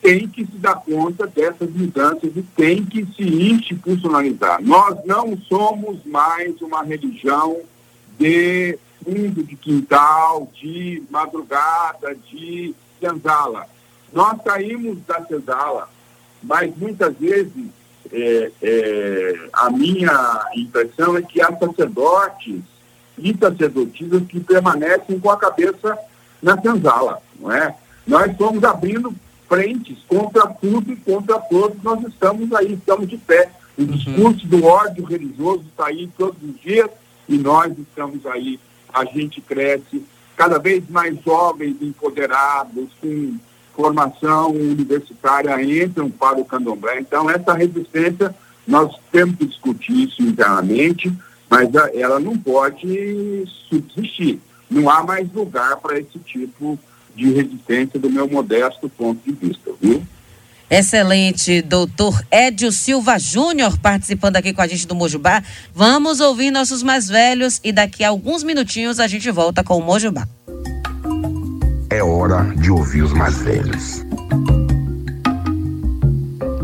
tem 0.01 0.27
que 0.27 0.45
se 0.45 0.57
dar 0.57 0.75
conta 0.75 1.25
dessas 1.27 1.69
mudanças 1.71 2.31
e 2.35 2.41
tem 2.55 2.85
que 2.85 3.05
se 3.15 3.23
institucionalizar. 3.23 4.61
Nós 4.61 4.97
não 5.05 5.37
somos 5.37 6.03
mais 6.05 6.61
uma 6.61 6.83
religião 6.83 7.59
de 8.19 8.77
fundo 9.03 9.43
de 9.43 9.55
quintal, 9.55 10.51
de 10.53 11.03
madrugada, 11.09 12.15
de 12.15 12.73
senzala. 12.99 13.67
Nós 14.13 14.41
saímos 14.43 14.99
da 15.05 15.25
senzala, 15.25 15.89
mas 16.43 16.75
muitas 16.77 17.15
vezes 17.17 17.67
é, 18.11 18.51
é, 18.61 19.49
a 19.53 19.69
minha 19.69 20.45
impressão 20.55 21.17
é 21.17 21.21
que 21.21 21.41
há 21.41 21.55
sacerdotes 21.57 22.61
e 23.17 23.35
sacerdotisas 23.37 24.23
que 24.27 24.39
permanecem 24.39 25.19
com 25.19 25.29
a 25.29 25.37
cabeça 25.37 25.97
na 26.41 26.59
senzala, 26.61 27.21
não 27.39 27.51
é? 27.51 27.75
Nós 28.05 28.31
estamos 28.31 28.63
abrindo 28.63 29.13
frentes 29.47 29.97
contra 30.07 30.47
tudo 30.47 30.91
e 30.91 30.95
contra 30.97 31.39
todos, 31.39 31.81
nós 31.83 32.03
estamos 32.05 32.53
aí, 32.53 32.73
estamos 32.73 33.07
de 33.07 33.17
pé. 33.17 33.49
O 33.77 33.81
uhum. 33.81 33.87
discurso 33.87 34.43
uhum. 34.43 34.49
do 34.49 34.65
ódio 34.65 35.05
religioso 35.05 35.63
está 35.69 35.87
aí 35.87 36.09
todos 36.17 36.37
os 36.41 36.59
dias 36.61 36.89
e 37.27 37.37
nós 37.37 37.77
estamos 37.77 38.25
aí 38.25 38.59
a 38.93 39.05
gente 39.05 39.41
cresce 39.41 40.03
cada 40.35 40.59
vez 40.59 40.87
mais 40.89 41.17
jovens 41.23 41.75
empoderados, 41.81 42.89
com 43.01 43.37
formação 43.75 44.51
universitária 44.51 45.61
entram 45.61 46.09
para 46.09 46.39
o 46.39 46.45
candomblé. 46.45 46.99
Então, 46.99 47.29
essa 47.29 47.53
resistência, 47.53 48.33
nós 48.67 48.95
temos 49.11 49.35
que 49.35 49.45
discutir 49.45 50.07
isso 50.07 50.21
internamente, 50.21 51.11
mas 51.49 51.69
ela 51.93 52.19
não 52.19 52.37
pode 52.37 53.43
subsistir. 53.69 54.39
Não 54.69 54.89
há 54.89 55.03
mais 55.03 55.31
lugar 55.31 55.77
para 55.77 55.99
esse 55.99 56.19
tipo 56.19 56.77
de 57.15 57.31
resistência 57.31 57.99
do 57.99 58.09
meu 58.09 58.29
modesto 58.29 58.89
ponto 58.89 59.19
de 59.25 59.31
vista, 59.31 59.71
viu? 59.81 60.03
Excelente, 60.69 61.61
doutor 61.61 62.21
Edio 62.29 62.73
Silva 62.73 63.17
Júnior 63.17 63.77
participando 63.79 64.35
aqui 64.35 64.53
com 64.53 64.61
a 64.61 64.67
gente 64.67 64.85
do 64.85 64.93
Mojubá. 64.93 65.41
Vamos 65.73 66.19
ouvir 66.19 66.51
nossos 66.51 66.83
mais 66.83 67.07
velhos 67.07 67.61
e 67.63 67.71
daqui 67.71 68.03
a 68.03 68.09
alguns 68.09 68.43
minutinhos 68.43 68.99
a 68.99 69.07
gente 69.07 69.31
volta 69.31 69.63
com 69.63 69.77
o 69.77 69.81
Mojubá. 69.81 70.27
É 71.89 72.03
hora 72.03 72.43
de 72.57 72.69
ouvir 72.69 73.01
os 73.01 73.13
mais 73.13 73.37
velhos. 73.37 74.03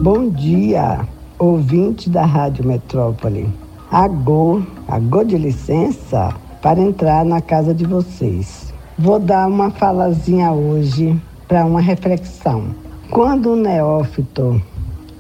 Bom 0.02 0.30
dia, 0.32 1.08
ouvinte 1.40 2.10
da 2.10 2.26
Rádio 2.26 2.68
Metrópole. 2.68 3.50
Agô, 3.94 4.60
agô 4.88 5.24
de 5.24 5.38
licença 5.38 6.34
para 6.64 6.80
entrar 6.80 7.24
na 7.24 7.40
casa 7.40 7.76
de 7.76 7.86
vocês. 7.86 8.74
Vou 8.98 9.20
dar 9.20 9.48
uma 9.48 9.70
falazinha 9.70 10.52
hoje 10.52 11.16
para 11.48 11.64
uma 11.64 11.80
reflexão. 11.80 12.70
Quando 13.12 13.52
o 13.52 13.56
neófito, 13.56 14.60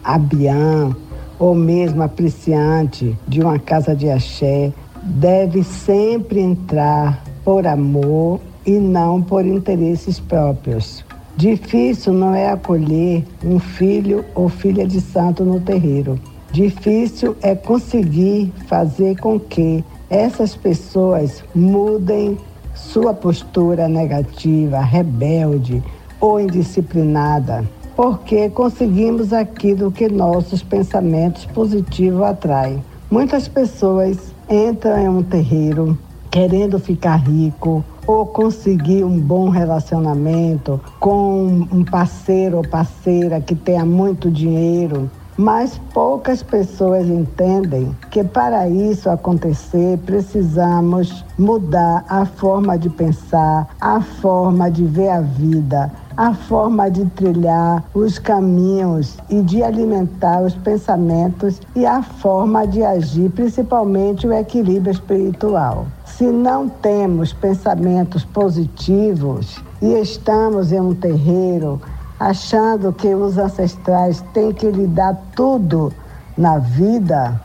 abian 0.03 0.95
ou 1.37 1.53
mesmo 1.53 2.01
apreciante 2.01 3.15
de 3.27 3.41
uma 3.41 3.59
casa 3.59 3.95
de 3.95 4.09
axé 4.09 4.73
deve 5.03 5.63
sempre 5.63 6.39
entrar 6.39 7.23
por 7.45 7.67
amor 7.67 8.39
e 8.65 8.79
não 8.79 9.21
por 9.21 9.45
interesses 9.45 10.19
próprios. 10.19 11.05
Difícil 11.37 12.11
não 12.11 12.33
é 12.33 12.49
acolher 12.49 13.23
um 13.45 13.59
filho 13.59 14.25
ou 14.33 14.49
filha 14.49 14.87
de 14.87 14.99
santo 14.99 15.45
no 15.45 15.59
terreiro. 15.59 16.19
Difícil 16.53 17.35
é 17.41 17.55
conseguir 17.55 18.53
fazer 18.67 19.19
com 19.19 19.39
que 19.39 19.83
essas 20.09 20.55
pessoas 20.55 21.43
mudem 21.53 22.37
sua 22.73 23.13
postura 23.13 23.89
negativa, 23.89 24.79
rebelde 24.79 25.83
ou 26.21 26.39
indisciplinada 26.39 27.67
porque 27.95 28.49
conseguimos 28.49 29.33
aquilo 29.33 29.91
que 29.91 30.09
nossos 30.09 30.63
pensamentos 30.63 31.45
positivos 31.45 32.21
atraem. 32.21 32.83
Muitas 33.09 33.47
pessoas 33.47 34.33
entram 34.49 34.97
em 34.97 35.07
um 35.07 35.23
terreiro 35.23 35.97
querendo 36.31 36.79
ficar 36.79 37.17
rico 37.17 37.85
ou 38.07 38.25
conseguir 38.25 39.03
um 39.03 39.19
bom 39.19 39.49
relacionamento 39.49 40.81
com 40.99 41.67
um 41.71 41.83
parceiro 41.83 42.57
ou 42.57 42.67
parceira 42.67 43.39
que 43.39 43.53
tenha 43.53 43.85
muito 43.85 44.31
dinheiro, 44.31 45.09
mas 45.37 45.79
poucas 45.93 46.43
pessoas 46.43 47.07
entendem 47.07 47.95
que 48.11 48.23
para 48.23 48.69
isso 48.69 49.09
acontecer 49.09 49.97
precisamos 50.05 51.25
mudar 51.37 52.05
a 52.07 52.25
forma 52.25 52.77
de 52.77 52.89
pensar, 52.89 53.67
a 53.81 54.01
forma 54.01 54.69
de 54.69 54.83
ver 54.85 55.09
a 55.09 55.21
vida, 55.21 55.91
a 56.15 56.33
forma 56.33 56.89
de 56.89 57.05
trilhar 57.05 57.83
os 57.93 58.19
caminhos 58.19 59.17
e 59.29 59.41
de 59.41 59.63
alimentar 59.63 60.41
os 60.41 60.53
pensamentos 60.53 61.59
e 61.75 61.85
a 61.85 62.03
forma 62.03 62.67
de 62.67 62.83
agir, 62.83 63.29
principalmente 63.31 64.27
o 64.27 64.33
equilíbrio 64.33 64.91
espiritual. 64.91 65.87
Se 66.05 66.25
não 66.25 66.69
temos 66.69 67.33
pensamentos 67.33 68.23
positivos 68.23 69.59
e 69.81 69.93
estamos 69.93 70.71
em 70.71 70.79
um 70.79 70.93
terreiro 70.93 71.81
achando 72.23 72.93
que 72.93 73.13
os 73.13 73.37
ancestrais 73.37 74.23
têm 74.33 74.53
que 74.53 74.71
lhe 74.71 74.87
dar 74.87 75.13
tudo 75.35 75.91
na 76.37 76.57
vida, 76.57 77.39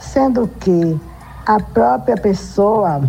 sendo 0.00 0.48
que 0.48 1.00
a 1.46 1.60
própria 1.60 2.16
pessoa 2.16 3.08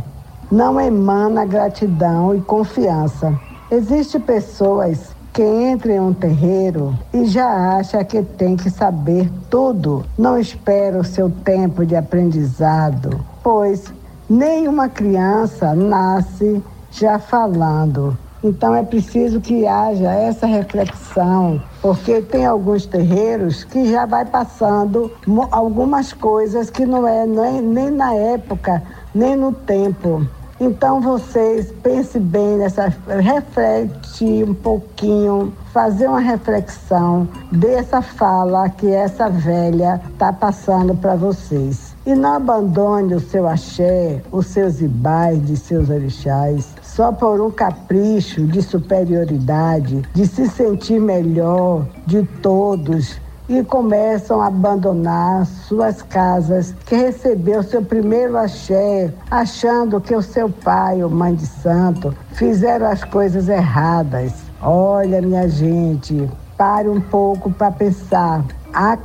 não 0.52 0.80
emana 0.80 1.44
gratidão 1.44 2.36
e 2.36 2.42
confiança. 2.42 3.34
Existem 3.72 4.22
pessoas 4.22 5.16
que 5.34 5.42
entram 5.44 5.92
em 5.92 6.00
um 6.00 6.14
terreiro 6.14 6.96
e 7.12 7.26
já 7.26 7.78
acha 7.78 8.04
que 8.04 8.22
tem 8.22 8.56
que 8.56 8.70
saber 8.70 9.32
tudo, 9.50 10.06
não 10.18 10.38
espera 10.38 11.00
o 11.00 11.04
seu 11.04 11.32
tempo 11.32 11.84
de 11.84 11.96
aprendizado, 11.96 13.26
pois 13.44 13.92
nenhuma 14.30 14.88
criança 14.88 15.74
nasce 15.74 16.64
já 16.92 17.18
falando. 17.18 18.16
Então 18.44 18.76
é 18.76 18.84
preciso 18.84 19.42
que 19.42 19.66
haja 19.66 20.12
essa 20.12 20.46
reflexão, 20.46 21.62
porque 21.82 22.22
tem 22.22 22.46
alguns 22.46 22.86
terreiros 22.86 23.64
que 23.64 23.92
já 23.92 24.06
vai 24.06 24.26
passando 24.26 25.12
algumas 25.52 26.14
coisas 26.14 26.70
que 26.70 26.86
não 26.86 27.08
é 27.08 27.26
nem, 27.26 27.62
nem 27.62 27.90
na 27.90 28.14
época, 28.14 28.84
nem 29.14 29.36
no 29.36 29.52
tempo. 29.52 30.28
Então 30.60 31.00
vocês 31.00 31.72
pensem 31.84 32.20
bem 32.20 32.58
nessa, 32.58 32.92
reflete 33.08 34.44
um 34.44 34.56
pouquinho, 34.56 35.54
fazer 35.72 36.08
uma 36.08 36.20
reflexão 36.20 37.28
dessa 37.52 38.02
fala 38.02 38.68
que 38.68 38.90
essa 38.90 39.30
velha 39.30 40.02
está 40.12 40.34
passando 40.34 40.96
para 40.96 41.16
vocês. 41.16 41.96
E 42.08 42.16
não 42.16 42.34
abandone 42.34 43.14
o 43.14 43.20
seu 43.20 43.48
axé, 43.48 44.24
os 44.32 44.48
seus 44.48 44.82
ibais 44.82 45.46
de 45.46 45.58
seus 45.58 45.92
orixás, 45.92 46.74
só 46.98 47.12
por 47.12 47.40
um 47.40 47.52
capricho 47.52 48.48
de 48.48 48.60
superioridade, 48.60 50.02
de 50.16 50.26
se 50.26 50.48
sentir 50.48 51.00
melhor 51.00 51.86
de 52.08 52.24
todos 52.42 53.22
e 53.48 53.64
começam 53.64 54.42
a 54.42 54.48
abandonar 54.48 55.46
suas 55.46 56.02
casas, 56.02 56.74
que 56.88 56.96
recebeu 56.96 57.62
seu 57.62 57.84
primeiro 57.84 58.36
axé, 58.36 59.14
achando 59.30 60.02
que 60.02 60.16
o 60.16 60.24
seu 60.24 60.50
pai 60.50 61.04
ou 61.04 61.10
mãe 61.12 61.36
de 61.36 61.46
santo 61.46 62.16
fizeram 62.32 62.88
as 62.88 63.04
coisas 63.04 63.48
erradas. 63.48 64.34
Olha, 64.60 65.22
minha 65.22 65.48
gente, 65.48 66.28
pare 66.58 66.90
um 66.90 67.00
pouco 67.00 67.52
para 67.52 67.72
pensar. 67.72 68.44
A. 68.74 68.98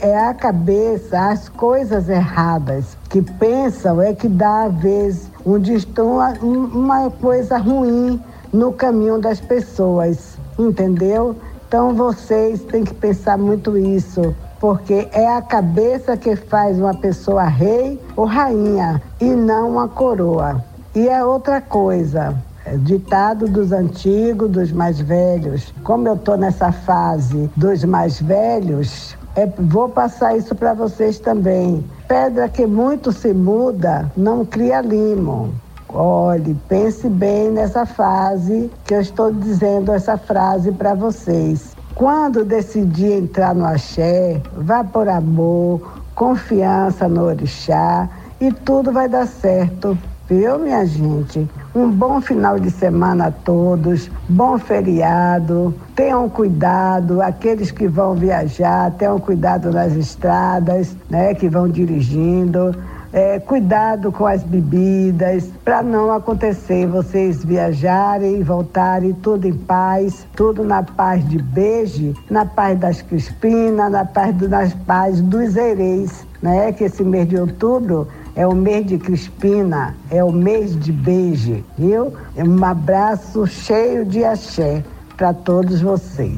É 0.00 0.18
a 0.18 0.34
cabeça, 0.34 1.30
as 1.30 1.48
coisas 1.48 2.08
erradas 2.08 2.96
que 3.08 3.20
pensam 3.20 4.00
é 4.00 4.14
que 4.14 4.28
dá, 4.28 4.64
às 4.64 4.74
vezes, 4.74 5.31
um 5.44 5.58
distúrbio, 5.58 6.48
uma 6.48 7.10
coisa 7.10 7.58
ruim 7.58 8.20
no 8.52 8.72
caminho 8.72 9.18
das 9.18 9.40
pessoas, 9.40 10.36
entendeu? 10.58 11.36
Então 11.66 11.94
vocês 11.94 12.62
têm 12.64 12.84
que 12.84 12.94
pensar 12.94 13.38
muito 13.38 13.78
isso, 13.78 14.34
porque 14.60 15.08
é 15.12 15.26
a 15.26 15.40
cabeça 15.40 16.16
que 16.16 16.36
faz 16.36 16.78
uma 16.78 16.94
pessoa 16.94 17.44
rei 17.44 18.00
ou 18.14 18.26
rainha 18.26 19.02
e 19.20 19.30
não 19.30 19.70
uma 19.70 19.88
coroa. 19.88 20.62
E 20.94 21.08
é 21.08 21.24
outra 21.24 21.60
coisa, 21.62 22.36
é 22.66 22.76
ditado 22.76 23.48
dos 23.48 23.72
antigos, 23.72 24.50
dos 24.50 24.70
mais 24.70 25.00
velhos. 25.00 25.72
Como 25.82 26.06
eu 26.06 26.14
estou 26.14 26.36
nessa 26.36 26.70
fase 26.70 27.50
dos 27.56 27.82
mais 27.84 28.20
velhos, 28.20 29.16
é, 29.34 29.46
vou 29.46 29.88
passar 29.88 30.36
isso 30.36 30.54
para 30.54 30.74
vocês 30.74 31.18
também. 31.18 31.84
Pedra 32.06 32.48
que 32.48 32.66
muito 32.66 33.12
se 33.12 33.32
muda 33.32 34.10
não 34.16 34.44
cria 34.44 34.80
limo. 34.80 35.54
Olhe, 35.88 36.54
pense 36.68 37.08
bem 37.08 37.50
nessa 37.50 37.84
fase 37.84 38.70
que 38.84 38.94
eu 38.94 39.00
estou 39.00 39.32
dizendo 39.32 39.92
essa 39.92 40.16
frase 40.16 40.72
para 40.72 40.94
vocês. 40.94 41.76
Quando 41.94 42.44
decidir 42.44 43.12
entrar 43.12 43.54
no 43.54 43.66
axé, 43.66 44.40
vá 44.56 44.82
por 44.82 45.08
amor, 45.08 46.02
confiança 46.14 47.06
no 47.08 47.24
orixá 47.24 48.08
e 48.40 48.50
tudo 48.50 48.90
vai 48.90 49.08
dar 49.08 49.26
certo. 49.26 49.96
Viu, 50.32 50.58
minha 50.58 50.86
gente? 50.86 51.46
Um 51.74 51.90
bom 51.90 52.18
final 52.18 52.58
de 52.58 52.70
semana 52.70 53.26
a 53.26 53.30
todos, 53.30 54.10
bom 54.30 54.56
feriado. 54.56 55.74
Tenham 55.94 56.26
cuidado, 56.26 57.20
aqueles 57.20 57.70
que 57.70 57.86
vão 57.86 58.14
viajar, 58.14 58.90
tenham 58.92 59.18
cuidado 59.18 59.70
nas 59.70 59.92
estradas, 59.92 60.96
né, 61.10 61.34
que 61.34 61.50
vão 61.50 61.68
dirigindo 61.68 62.74
é, 63.12 63.38
cuidado 63.38 64.10
com 64.10 64.26
as 64.26 64.42
bebidas, 64.42 65.50
para 65.64 65.82
não 65.82 66.10
acontecer 66.10 66.86
vocês 66.86 67.44
viajarem 67.44 68.40
e 68.40 68.42
voltarem 68.42 69.12
tudo 69.12 69.46
em 69.46 69.52
paz, 69.52 70.26
tudo 70.34 70.64
na 70.64 70.82
paz 70.82 71.26
de 71.28 71.38
beijo, 71.38 72.14
na 72.30 72.46
paz 72.46 72.78
das 72.78 73.02
Crispinas, 73.02 73.92
na 73.92 74.04
paz, 74.04 74.34
do, 74.34 74.48
nas 74.48 74.72
paz 74.72 75.20
dos 75.20 75.56
Ereis, 75.56 76.26
né? 76.40 76.72
Que 76.72 76.84
esse 76.84 77.04
mês 77.04 77.28
de 77.28 77.36
outubro 77.36 78.08
é 78.34 78.46
o 78.46 78.54
mês 78.54 78.86
de 78.86 78.98
Crispina, 78.98 79.94
é 80.10 80.22
o 80.22 80.32
mês 80.32 80.78
de 80.78 80.92
beijo, 80.92 81.62
viu? 81.76 82.12
Um 82.36 82.64
abraço 82.64 83.46
cheio 83.46 84.04
de 84.04 84.24
axé 84.24 84.82
para 85.16 85.34
todos 85.34 85.80
vocês. 85.80 86.36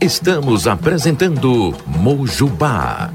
Estamos 0.00 0.66
apresentando 0.66 1.74
Mojubá. 1.86 3.10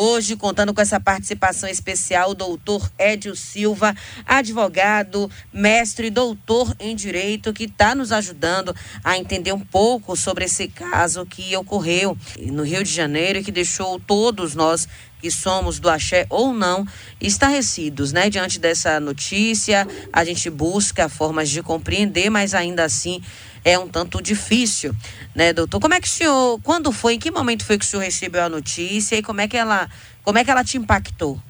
Hoje, 0.00 0.36
contando 0.36 0.72
com 0.72 0.80
essa 0.80 1.00
participação 1.00 1.68
especial, 1.68 2.30
o 2.30 2.34
doutor 2.34 2.88
Edio 2.96 3.34
Silva, 3.34 3.96
advogado, 4.24 5.28
mestre, 5.52 6.08
doutor 6.08 6.72
em 6.78 6.94
direito, 6.94 7.52
que 7.52 7.64
está 7.64 7.96
nos 7.96 8.12
ajudando 8.12 8.72
a 9.02 9.18
entender 9.18 9.52
um 9.52 9.58
pouco 9.58 10.14
sobre 10.14 10.44
esse 10.44 10.68
caso 10.68 11.26
que 11.26 11.56
ocorreu 11.56 12.16
no 12.38 12.62
Rio 12.62 12.84
de 12.84 12.92
Janeiro 12.92 13.40
e 13.40 13.44
que 13.44 13.50
deixou 13.50 13.98
todos 13.98 14.54
nós 14.54 14.86
que 15.20 15.32
somos 15.32 15.80
do 15.80 15.90
axé 15.90 16.26
ou 16.30 16.52
não, 16.52 16.86
estarrecidos, 17.20 18.12
né? 18.12 18.30
Diante 18.30 18.60
dessa 18.60 19.00
notícia, 19.00 19.84
a 20.12 20.24
gente 20.24 20.48
busca 20.48 21.08
formas 21.08 21.50
de 21.50 21.60
compreender, 21.60 22.30
mas 22.30 22.54
ainda 22.54 22.84
assim 22.84 23.20
é 23.64 23.78
um 23.78 23.88
tanto 23.88 24.20
difícil, 24.22 24.94
né, 25.34 25.52
doutor? 25.52 25.80
Como 25.80 25.94
é 25.94 26.00
que 26.00 26.06
o 26.06 26.10
senhor, 26.10 26.60
quando 26.62 26.92
foi, 26.92 27.14
em 27.14 27.18
que 27.18 27.30
momento 27.30 27.64
foi 27.64 27.78
que 27.78 27.84
o 27.84 27.88
senhor 27.88 28.02
recebeu 28.02 28.42
a 28.42 28.48
notícia 28.48 29.16
e 29.16 29.22
como 29.22 29.40
é 29.40 29.48
que 29.48 29.56
ela, 29.56 29.88
como 30.22 30.38
é 30.38 30.44
que 30.44 30.50
ela 30.50 30.64
te 30.64 30.76
impactou? 30.76 31.40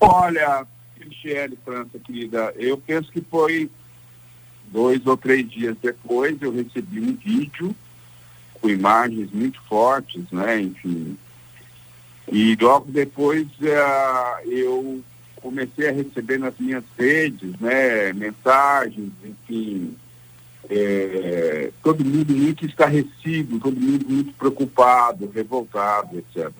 Olha, 0.00 0.66
Michele 0.98 1.58
França, 1.64 1.98
querida, 2.04 2.52
eu 2.56 2.78
penso 2.78 3.10
que 3.10 3.20
foi 3.20 3.70
dois 4.70 5.06
ou 5.06 5.16
três 5.16 5.50
dias 5.50 5.76
depois 5.82 6.40
eu 6.42 6.52
recebi 6.52 7.00
um 7.00 7.14
vídeo 7.14 7.74
com 8.60 8.68
imagens 8.68 9.30
muito 9.32 9.60
fortes, 9.62 10.24
né, 10.30 10.60
enfim. 10.60 11.16
E 12.30 12.56
logo 12.60 12.90
depois 12.90 13.46
uh, 13.60 14.50
eu 14.50 15.02
comecei 15.36 15.88
a 15.88 15.92
receber 15.92 16.38
nas 16.38 16.54
minhas 16.58 16.84
redes, 16.98 17.58
né, 17.60 18.12
mensagens, 18.12 19.10
enfim, 19.24 19.96
é, 20.68 21.70
todo 21.82 22.04
mundo 22.04 22.34
muito 22.34 22.66
estarrecido, 22.66 23.58
todo 23.58 23.80
mundo 23.80 24.06
muito 24.08 24.32
preocupado, 24.32 25.30
revoltado, 25.34 26.18
etc. 26.18 26.50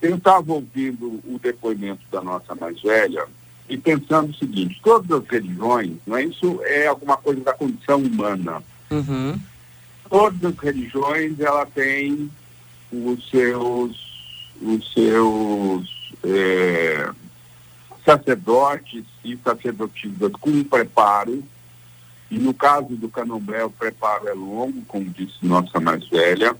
Eu 0.00 0.16
estava 0.16 0.52
ouvindo 0.52 1.20
o 1.24 1.38
depoimento 1.42 2.02
da 2.10 2.20
nossa 2.20 2.54
mais 2.54 2.80
velha 2.80 3.26
e 3.68 3.78
pensando 3.78 4.30
o 4.30 4.34
seguinte, 4.34 4.80
todas 4.82 5.22
as 5.22 5.28
religiões, 5.28 5.92
não 6.06 6.16
é 6.16 6.24
isso 6.24 6.60
é 6.64 6.86
alguma 6.86 7.16
coisa 7.16 7.40
da 7.40 7.54
condição 7.54 7.98
humana. 7.98 8.62
Uhum. 8.90 9.38
Todas 10.08 10.44
as 10.44 10.58
religiões, 10.58 11.40
ela 11.40 11.64
tem 11.66 12.30
os 12.92 13.30
seus, 13.30 14.22
os 14.60 14.92
seus 14.92 16.14
é, 16.22 17.10
sacerdotes 18.04 19.04
e 19.24 19.36
sacerdotisas 19.38 20.32
com 20.32 20.62
preparo 20.62 21.42
e 22.34 22.38
no 22.38 22.52
caso 22.52 22.96
do 22.96 23.08
candomblé, 23.08 23.64
o 23.64 23.70
preparo 23.70 24.28
é 24.28 24.32
longo, 24.32 24.82
como 24.88 25.04
disse 25.04 25.36
nossa 25.42 25.78
mais 25.78 26.06
velha. 26.08 26.56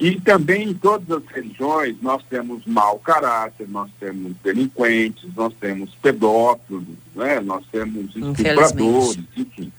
E 0.00 0.18
também 0.20 0.70
em 0.70 0.74
todas 0.74 1.08
as 1.10 1.24
religiões 1.32 1.94
nós 2.02 2.22
temos 2.28 2.66
mau 2.66 2.98
caráter, 2.98 3.68
nós 3.68 3.88
temos 4.00 4.32
delinquentes, 4.42 5.28
nós 5.36 5.54
temos 5.60 5.94
pedófilos, 6.02 6.82
né? 7.14 7.38
nós 7.40 7.64
temos 7.70 8.16
estupradores, 8.16 9.18
enfim. 9.36 9.70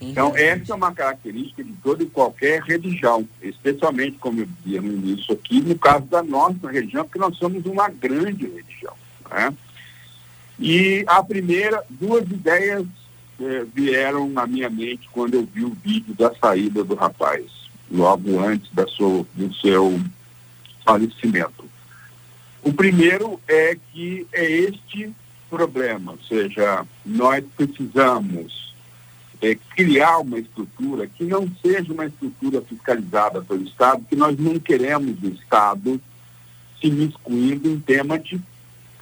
Então, 0.00 0.34
essa 0.34 0.72
é 0.72 0.74
uma 0.74 0.92
característica 0.92 1.62
de 1.62 1.72
toda 1.82 2.02
e 2.02 2.06
qualquer 2.06 2.62
religião, 2.62 3.28
especialmente, 3.42 4.16
como 4.18 4.40
eu 4.40 4.46
dizia 4.46 4.80
no 4.80 4.92
início 4.92 5.34
aqui, 5.34 5.60
no 5.60 5.76
caso 5.78 6.06
da 6.06 6.22
nossa 6.22 6.70
religião, 6.70 7.04
porque 7.04 7.18
nós 7.18 7.36
somos 7.36 7.66
uma 7.66 7.88
grande 7.90 8.46
religião. 8.46 8.94
Né? 9.30 9.52
E 10.58 11.04
a 11.06 11.22
primeira, 11.22 11.82
duas 11.90 12.22
ideias 12.22 12.86
é, 13.40 13.64
vieram 13.74 14.28
na 14.28 14.46
minha 14.46 14.68
mente 14.68 15.08
quando 15.12 15.34
eu 15.34 15.48
vi 15.52 15.64
o 15.64 15.70
vídeo 15.70 16.14
da 16.14 16.34
saída 16.34 16.84
do 16.84 16.94
rapaz, 16.94 17.44
logo 17.90 18.38
antes 18.40 18.70
da 18.72 18.86
sua, 18.86 19.26
do 19.34 19.54
seu 19.54 20.00
falecimento. 20.84 21.64
O 22.62 22.72
primeiro 22.72 23.40
é 23.48 23.76
que 23.92 24.26
é 24.32 24.44
este 24.44 25.12
problema, 25.48 26.12
ou 26.12 26.18
seja, 26.28 26.86
nós 27.04 27.44
precisamos 27.56 28.74
é, 29.40 29.56
criar 29.74 30.18
uma 30.18 30.38
estrutura 30.38 31.06
que 31.06 31.24
não 31.24 31.50
seja 31.62 31.92
uma 31.92 32.06
estrutura 32.06 32.60
fiscalizada 32.62 33.40
pelo 33.40 33.64
Estado, 33.64 34.04
que 34.08 34.14
nós 34.14 34.38
não 34.38 34.58
queremos 34.58 35.16
o 35.22 35.28
Estado 35.28 36.00
se 36.80 36.90
miscuindo 36.90 37.68
em 37.68 37.80
tema 37.80 38.18
de 38.18 38.40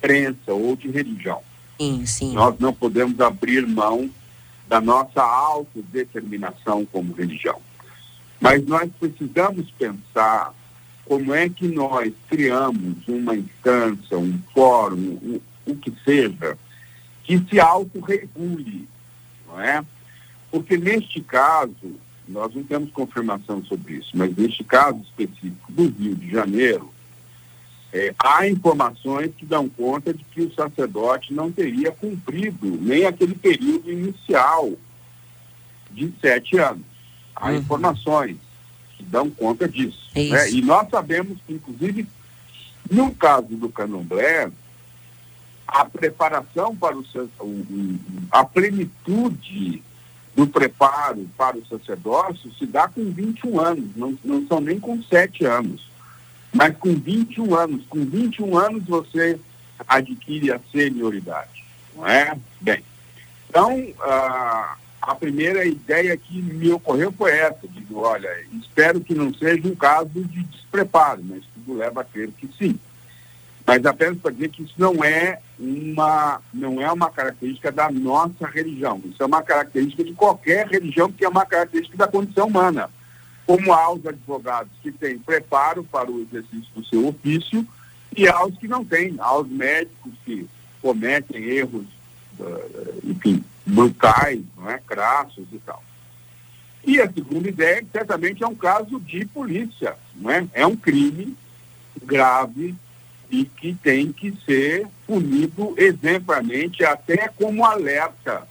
crença 0.01 0.53
ou 0.53 0.77
de 0.77 0.89
religião. 0.89 1.41
Sim, 1.79 2.07
sim. 2.07 2.33
Nós 2.35 2.59
não 2.59 2.73
podemos 2.73 3.21
abrir 3.21 3.67
mão 3.67 4.09
da 4.69 4.81
nossa 4.81 5.23
autodeterminação 5.23 6.85
como 6.87 7.15
religião. 7.15 7.61
Mas 8.41 8.65
nós 8.67 8.91
precisamos 9.01 9.71
pensar 9.73 10.55
como 11.05 11.35
é 11.35 11.49
que 11.49 11.67
nós 11.67 12.13
criamos 12.29 13.09
uma 13.09 13.35
instância, 13.35 14.19
um 14.19 14.39
fórum, 14.55 15.19
o, 15.23 15.43
o 15.67 15.75
que 15.77 15.93
seja, 16.05 16.57
que 17.25 17.39
se 17.49 17.59
autorregule, 17.59 18.87
não 19.47 19.61
é? 19.61 19.85
Porque 20.51 20.77
neste 20.77 21.21
caso, 21.23 21.97
nós 22.29 22.55
não 22.55 22.63
temos 22.63 22.91
confirmação 22.91 23.65
sobre 23.65 23.95
isso, 23.95 24.11
mas 24.15 24.37
neste 24.37 24.63
caso 24.65 25.01
específico 25.01 25.73
do 25.73 25.89
Rio 25.89 26.15
de 26.15 26.31
Janeiro, 26.31 26.93
é, 27.93 28.15
há 28.19 28.47
informações 28.47 29.31
que 29.37 29.47
dão 29.47 29.69
conta 29.69 30.13
de 30.13 30.23
que 30.25 30.43
o 30.43 30.55
sacerdote 30.55 31.33
não 31.33 31.51
teria 31.51 31.91
cumprido 31.91 32.79
nem 32.81 33.07
aquele 33.07 33.35
período 33.35 33.91
inicial 33.91 34.73
de 35.91 36.13
sete 36.21 36.59
anos. 36.59 36.85
Há 37.35 37.49
uhum. 37.49 37.57
informações 37.57 38.37
que 38.97 39.05
dão 39.05 39.31
conta 39.31 39.67
disso. 39.69 40.11
Né? 40.15 40.51
E 40.51 40.61
nós 40.61 40.89
sabemos 40.91 41.39
que, 41.47 41.55
inclusive, 41.55 42.07
no 42.91 43.15
caso 43.15 43.49
do 43.49 43.71
candomblé, 43.71 44.51
a 45.67 45.85
preparação 45.85 46.77
para 46.77 46.97
o, 46.97 47.05
a 48.31 48.45
plenitude 48.45 49.83
do 50.35 50.47
preparo 50.47 51.29
para 51.37 51.57
o 51.57 51.67
sacerdócio 51.67 52.53
se 52.59 52.65
dá 52.65 52.87
com 52.87 53.11
21 53.11 53.61
anos, 53.61 53.85
não, 53.97 54.19
não 54.25 54.47
são 54.47 54.61
nem 54.61 54.79
com 54.79 55.03
7 55.03 55.45
anos, 55.45 55.88
mas 56.53 56.77
com 56.77 56.95
21 56.95 57.55
anos. 57.55 57.87
Com 57.87 58.05
21 58.05 58.59
anos 58.59 58.85
você 58.85 59.39
adquire 59.87 60.53
a 60.53 60.61
senioridade, 60.73 61.65
não 61.95 62.07
é? 62.07 62.37
Bem, 62.61 62.83
então, 63.49 63.87
ah, 64.01 64.77
a 65.01 65.15
primeira 65.15 65.65
ideia 65.65 66.17
que 66.17 66.41
me 66.43 66.71
ocorreu 66.73 67.13
foi 67.13 67.33
essa, 67.33 67.67
digo, 67.69 68.01
olha, 68.01 68.29
espero 68.61 69.01
que 69.01 69.15
não 69.15 69.33
seja 69.33 69.67
um 69.67 69.75
caso 69.75 70.11
de 70.13 70.43
despreparo, 70.43 71.23
mas 71.25 71.45
tudo 71.55 71.79
leva 71.79 72.01
a 72.01 72.05
crer 72.05 72.31
que 72.33 72.49
sim. 72.59 72.79
Mas 73.67 73.85
apenas 73.85 74.19
para 74.19 74.33
dizer 74.33 74.49
que 74.49 74.63
isso 74.63 74.75
não 74.79 75.05
é 75.05 75.41
uma 75.59 76.41
não 76.55 76.81
é 76.81 76.91
uma 76.91 77.11
característica 77.11 77.71
da 77.71 77.91
nossa 77.91 78.47
religião, 78.47 79.01
isso 79.05 79.23
é 79.23 79.27
uma 79.27 79.43
característica 79.43 80.03
de 80.03 80.15
qualquer 80.15 80.67
religião, 80.67 81.13
que 81.13 81.25
é 81.25 81.29
uma 81.29 81.45
característica 81.45 81.97
da 81.97 82.07
condição 82.07 82.47
humana. 82.47 82.91
Como 83.49 83.73
há 83.73 83.91
os 83.91 84.05
advogados 84.05 84.71
que 84.83 84.93
têm 84.93 85.19
preparo 85.19 85.83
para 85.83 86.11
o 86.11 86.21
exercício 86.21 86.69
do 86.75 86.85
seu 86.85 87.09
ofício 87.09 87.67
e 88.15 88.29
há 88.29 88.45
os 88.45 88.59
que 88.59 88.69
não 88.69 88.85
têm, 88.85 89.17
há 89.19 89.39
os 89.39 89.49
médicos 89.49 90.13
que 90.23 90.47
cometem 90.83 91.43
erros, 91.45 91.87
uh, 92.39 93.01
enfim, 93.03 93.43
brutais, 93.65 94.43
não 94.55 94.69
é? 94.69 94.79
crassos 94.87 95.47
e 95.51 95.59
tal. 95.61 95.83
E 96.85 97.01
a 97.01 97.11
segunda 97.11 97.49
ideia, 97.49 97.83
certamente, 97.91 98.45
é 98.45 98.47
um 98.47 98.55
caso 98.55 99.01
de 99.01 99.25
polícia, 99.25 99.97
não 100.15 100.31
é? 100.31 100.47
É 100.53 100.67
um 100.67 100.77
crime 100.77 101.35
grave 102.03 102.75
e 103.31 103.47
que 103.47 103.73
tem 103.73 104.13
que 104.13 104.31
ser 104.45 104.87
punido 105.07 105.73
exemplarmente, 105.79 106.85
até 106.85 107.29
como 107.29 107.65
alerta 107.65 108.47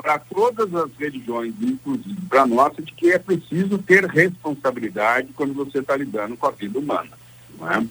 para 0.00 0.18
todas 0.18 0.74
as 0.74 0.90
religiões, 0.98 1.54
inclusive 1.60 2.20
para 2.28 2.42
a 2.42 2.46
nossa, 2.46 2.82
de 2.82 2.92
que 2.92 3.12
é 3.12 3.18
preciso 3.18 3.78
ter 3.78 4.04
responsabilidade 4.06 5.28
quando 5.34 5.54
você 5.54 5.78
está 5.78 5.96
lidando 5.96 6.36
com 6.36 6.46
a 6.46 6.50
vida 6.50 6.78
humana. 6.78 7.10
Não 7.58 7.70
é? 7.70 7.86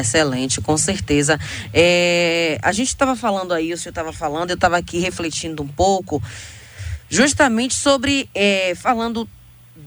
Excelente, 0.00 0.60
com 0.60 0.76
certeza. 0.76 1.38
É, 1.72 2.58
a 2.62 2.72
gente 2.72 2.88
estava 2.88 3.16
falando 3.16 3.54
aí, 3.54 3.72
o 3.72 3.78
senhor 3.78 3.90
estava 3.90 4.12
falando, 4.12 4.50
eu 4.50 4.54
estava 4.54 4.76
aqui 4.76 4.98
refletindo 4.98 5.62
um 5.62 5.68
pouco, 5.68 6.22
justamente 7.08 7.74
sobre, 7.74 8.28
é, 8.34 8.74
falando 8.74 9.28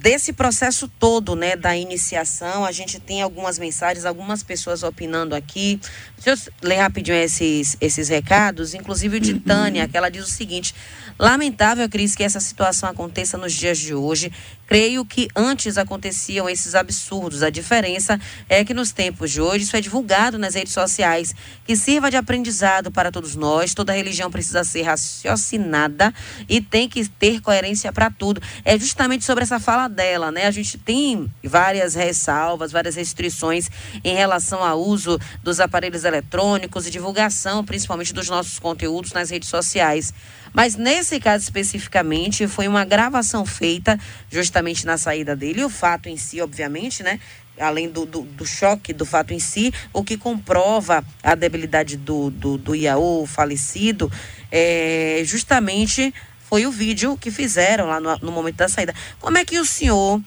desse 0.02 0.34
processo 0.34 0.88
todo, 0.88 1.36
né, 1.36 1.56
da 1.56 1.78
iniciação. 1.78 2.66
A 2.66 2.72
gente 2.72 3.00
tem 3.00 3.22
algumas 3.22 3.60
mensagens, 3.60 4.06
algumas 4.06 4.42
pessoas 4.42 4.82
opinando 4.82 5.36
aqui. 5.36 5.80
Deixa 6.18 6.50
eu 6.50 6.68
ler 6.68 6.78
rapidinho 6.78 7.16
esses, 7.16 7.78
esses 7.80 8.10
recados, 8.10 8.74
inclusive 8.74 9.18
o 9.18 9.20
de 9.20 9.36
Tânia, 9.40 9.88
que 9.88 9.96
ela 9.96 10.10
diz 10.10 10.26
o 10.26 10.32
seguinte: 10.32 10.74
Lamentável, 11.20 11.88
Cris, 11.90 12.16
que 12.16 12.24
essa 12.24 12.40
situação 12.40 12.90
aconteça 12.90 13.38
nos 13.38 13.54
dias 13.54 13.78
de 13.78 13.94
hoje. 13.94 14.32
Creio 14.66 15.04
que 15.04 15.28
antes 15.36 15.78
aconteciam 15.78 16.50
esses 16.50 16.76
absurdos. 16.76 17.44
A 17.44 17.50
diferença 17.50 18.20
é 18.48 18.64
que 18.64 18.74
nos 18.74 18.94
tempos 18.94 19.30
de 19.30 19.42
hoje 19.42 19.66
isso 19.66 19.76
é 19.76 19.82
divulgado 19.82 20.40
nas 20.40 20.56
redes 20.56 20.72
sociais, 20.72 21.36
que 21.66 21.76
sirva 21.76 22.10
de 22.10 22.16
aprendizado 22.16 22.90
para 22.90 23.12
todos 23.12 23.36
nós. 23.36 23.74
Toda 23.74 23.92
religião 23.92 24.32
precisa 24.32 24.64
ser 24.64 24.84
raciocinada 24.84 26.14
e 26.48 26.62
tem 26.62 26.88
que 26.88 27.06
ter 27.08 27.42
coerência 27.42 27.92
para 27.92 28.10
tudo. 28.10 28.42
É 28.64 28.80
justamente 28.80 29.26
sobre 29.26 29.44
essa 29.44 29.60
fala 29.60 29.90
dela, 29.90 30.32
né? 30.32 30.48
A 30.48 30.52
gente 30.52 30.78
tem 30.78 31.30
várias 31.44 31.94
ressalvas, 31.94 32.72
várias 32.72 32.96
restrições 32.96 33.70
em 34.04 34.16
relação 34.16 34.64
ao 34.64 34.82
uso 34.82 35.20
dos 35.44 35.60
aparelhos 35.60 36.06
eletrônicos 36.06 36.88
e 36.88 36.92
divulgação, 36.92 37.66
principalmente 37.66 38.14
dos 38.14 38.30
nossos 38.30 38.58
conteúdos 38.58 39.12
nas 39.12 39.30
redes 39.30 39.50
sociais. 39.50 40.14
Mas 40.54 40.76
nesse 40.76 41.20
caso 41.20 41.44
especificamente, 41.44 42.48
foi 42.48 42.68
uma 42.68 42.84
gravação 42.84 43.46
feita 43.46 44.00
justamente 44.30 44.86
na 44.86 44.98
saída 44.98 45.36
dele. 45.36 45.64
O 45.64 45.70
fato 45.70 46.10
em 46.10 46.18
si, 46.18 46.42
obviamente, 46.42 47.04
né? 47.04 47.20
Além 47.60 47.90
do, 47.90 48.06
do, 48.06 48.22
do, 48.22 48.46
choque 48.46 48.94
do 48.94 49.06
fato 49.06 49.34
em 49.34 49.40
si, 49.40 49.74
o 49.94 50.04
que 50.04 50.18
comprova 50.18 51.04
a 51.22 51.36
debilidade 51.36 51.98
do, 51.98 52.30
do, 52.30 52.58
do 52.58 52.74
Iaú 52.74 53.26
falecido 53.26 54.12
é 54.52 55.22
justamente 55.26 56.14
foi 56.52 56.66
o 56.66 56.72
vídeo 56.72 57.18
que 57.18 57.32
fizeram 57.32 57.88
lá 57.88 58.00
no, 58.00 58.18
no 58.18 58.32
momento 58.32 58.58
da 58.58 58.68
saída. 58.68 58.94
Como 59.20 59.38
é 59.38 59.46
que 59.46 59.60
o 59.60 59.66
senhor 59.66 60.22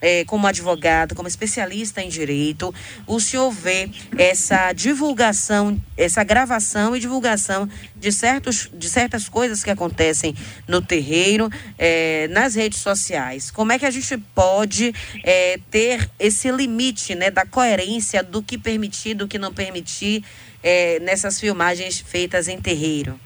é, 0.00 0.24
como 0.24 0.46
advogado, 0.46 1.14
como 1.14 1.28
especialista 1.28 2.00
em 2.00 2.08
direito, 2.08 2.74
o 3.06 3.20
senhor 3.20 3.50
vê 3.50 3.90
essa 4.16 4.72
divulgação, 4.72 5.80
essa 5.96 6.24
gravação 6.24 6.96
e 6.96 7.00
divulgação 7.00 7.68
de, 7.94 8.10
certos, 8.10 8.70
de 8.72 8.88
certas 8.88 9.28
coisas 9.28 9.62
que 9.62 9.70
acontecem 9.70 10.34
no 10.66 10.80
terreiro, 10.80 11.50
é, 11.78 12.28
nas 12.28 12.54
redes 12.54 12.80
sociais? 12.80 13.50
Como 13.50 13.72
é 13.72 13.78
que 13.78 13.86
a 13.86 13.90
gente 13.90 14.16
pode 14.34 14.94
é, 15.22 15.58
ter 15.70 16.10
esse 16.18 16.50
limite 16.50 17.14
né, 17.14 17.30
da 17.30 17.44
coerência 17.44 18.22
do 18.22 18.42
que 18.42 18.56
permitir, 18.56 19.14
do 19.14 19.28
que 19.28 19.38
não 19.38 19.52
permitir 19.52 20.24
é, 20.62 20.98
nessas 21.00 21.38
filmagens 21.38 22.00
feitas 22.00 22.48
em 22.48 22.60
terreiro? 22.60 23.18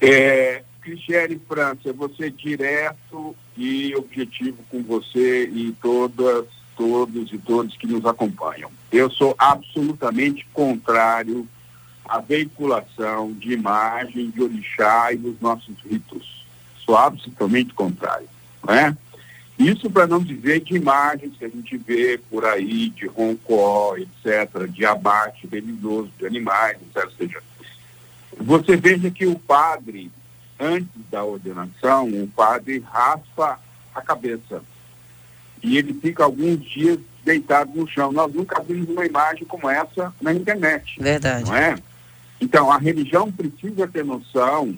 É, 0.00 0.62
Cristiane 0.82 1.40
França, 1.48 1.92
você 1.92 2.30
direto 2.30 3.34
e 3.56 3.94
objetivo 3.96 4.58
com 4.70 4.82
você 4.82 5.44
e 5.46 5.74
todas, 5.80 6.46
todos 6.76 7.32
e 7.32 7.38
todos 7.38 7.76
que 7.76 7.86
nos 7.86 8.04
acompanham. 8.04 8.70
Eu 8.90 9.10
sou 9.10 9.34
absolutamente 9.38 10.46
contrário 10.52 11.46
à 12.04 12.18
veiculação 12.18 13.32
de 13.32 13.52
imagem 13.52 14.30
de 14.30 14.42
orixá 14.42 15.12
e 15.12 15.16
dos 15.16 15.40
nossos 15.40 15.74
ritos. 15.88 16.44
Sou 16.84 16.96
absolutamente 16.96 17.72
contrário, 17.72 18.28
não 18.66 18.74
é? 18.74 18.96
Isso 19.58 19.88
para 19.88 20.06
não 20.06 20.18
dizer 20.20 20.60
de 20.60 20.74
imagens 20.74 21.36
que 21.38 21.44
a 21.44 21.48
gente 21.48 21.76
vê 21.76 22.18
por 22.28 22.44
aí 22.44 22.90
de 22.90 23.06
roncó, 23.06 23.96
etc., 23.96 24.68
de 24.68 24.84
abate 24.84 25.46
religioso 25.46 26.10
de 26.18 26.26
animais, 26.26 26.76
etc. 26.82 27.04
Ou 27.04 27.10
seja, 27.12 27.42
você 28.36 28.76
veja 28.76 29.10
que 29.10 29.26
o 29.26 29.38
padre 29.38 30.10
antes 30.58 30.88
da 31.10 31.24
ordenação, 31.24 32.08
o 32.08 32.28
padre 32.28 32.84
raspa 32.90 33.58
a 33.94 34.02
cabeça 34.02 34.62
e 35.64 35.78
ele 35.78 35.94
fica 35.94 36.22
alguns 36.22 36.62
dias 36.62 36.98
deitado 37.24 37.72
no 37.74 37.88
chão. 37.88 38.12
Nós 38.12 38.32
nunca 38.32 38.62
vimos 38.62 38.88
uma 38.90 39.06
imagem 39.06 39.46
como 39.46 39.68
essa 39.68 40.12
na 40.20 40.32
internet. 40.32 41.00
Verdade. 41.00 41.46
Não 41.46 41.56
é? 41.56 41.76
Então, 42.40 42.70
a 42.70 42.76
religião 42.76 43.32
precisa 43.32 43.88
ter 43.88 44.04
noção 44.04 44.76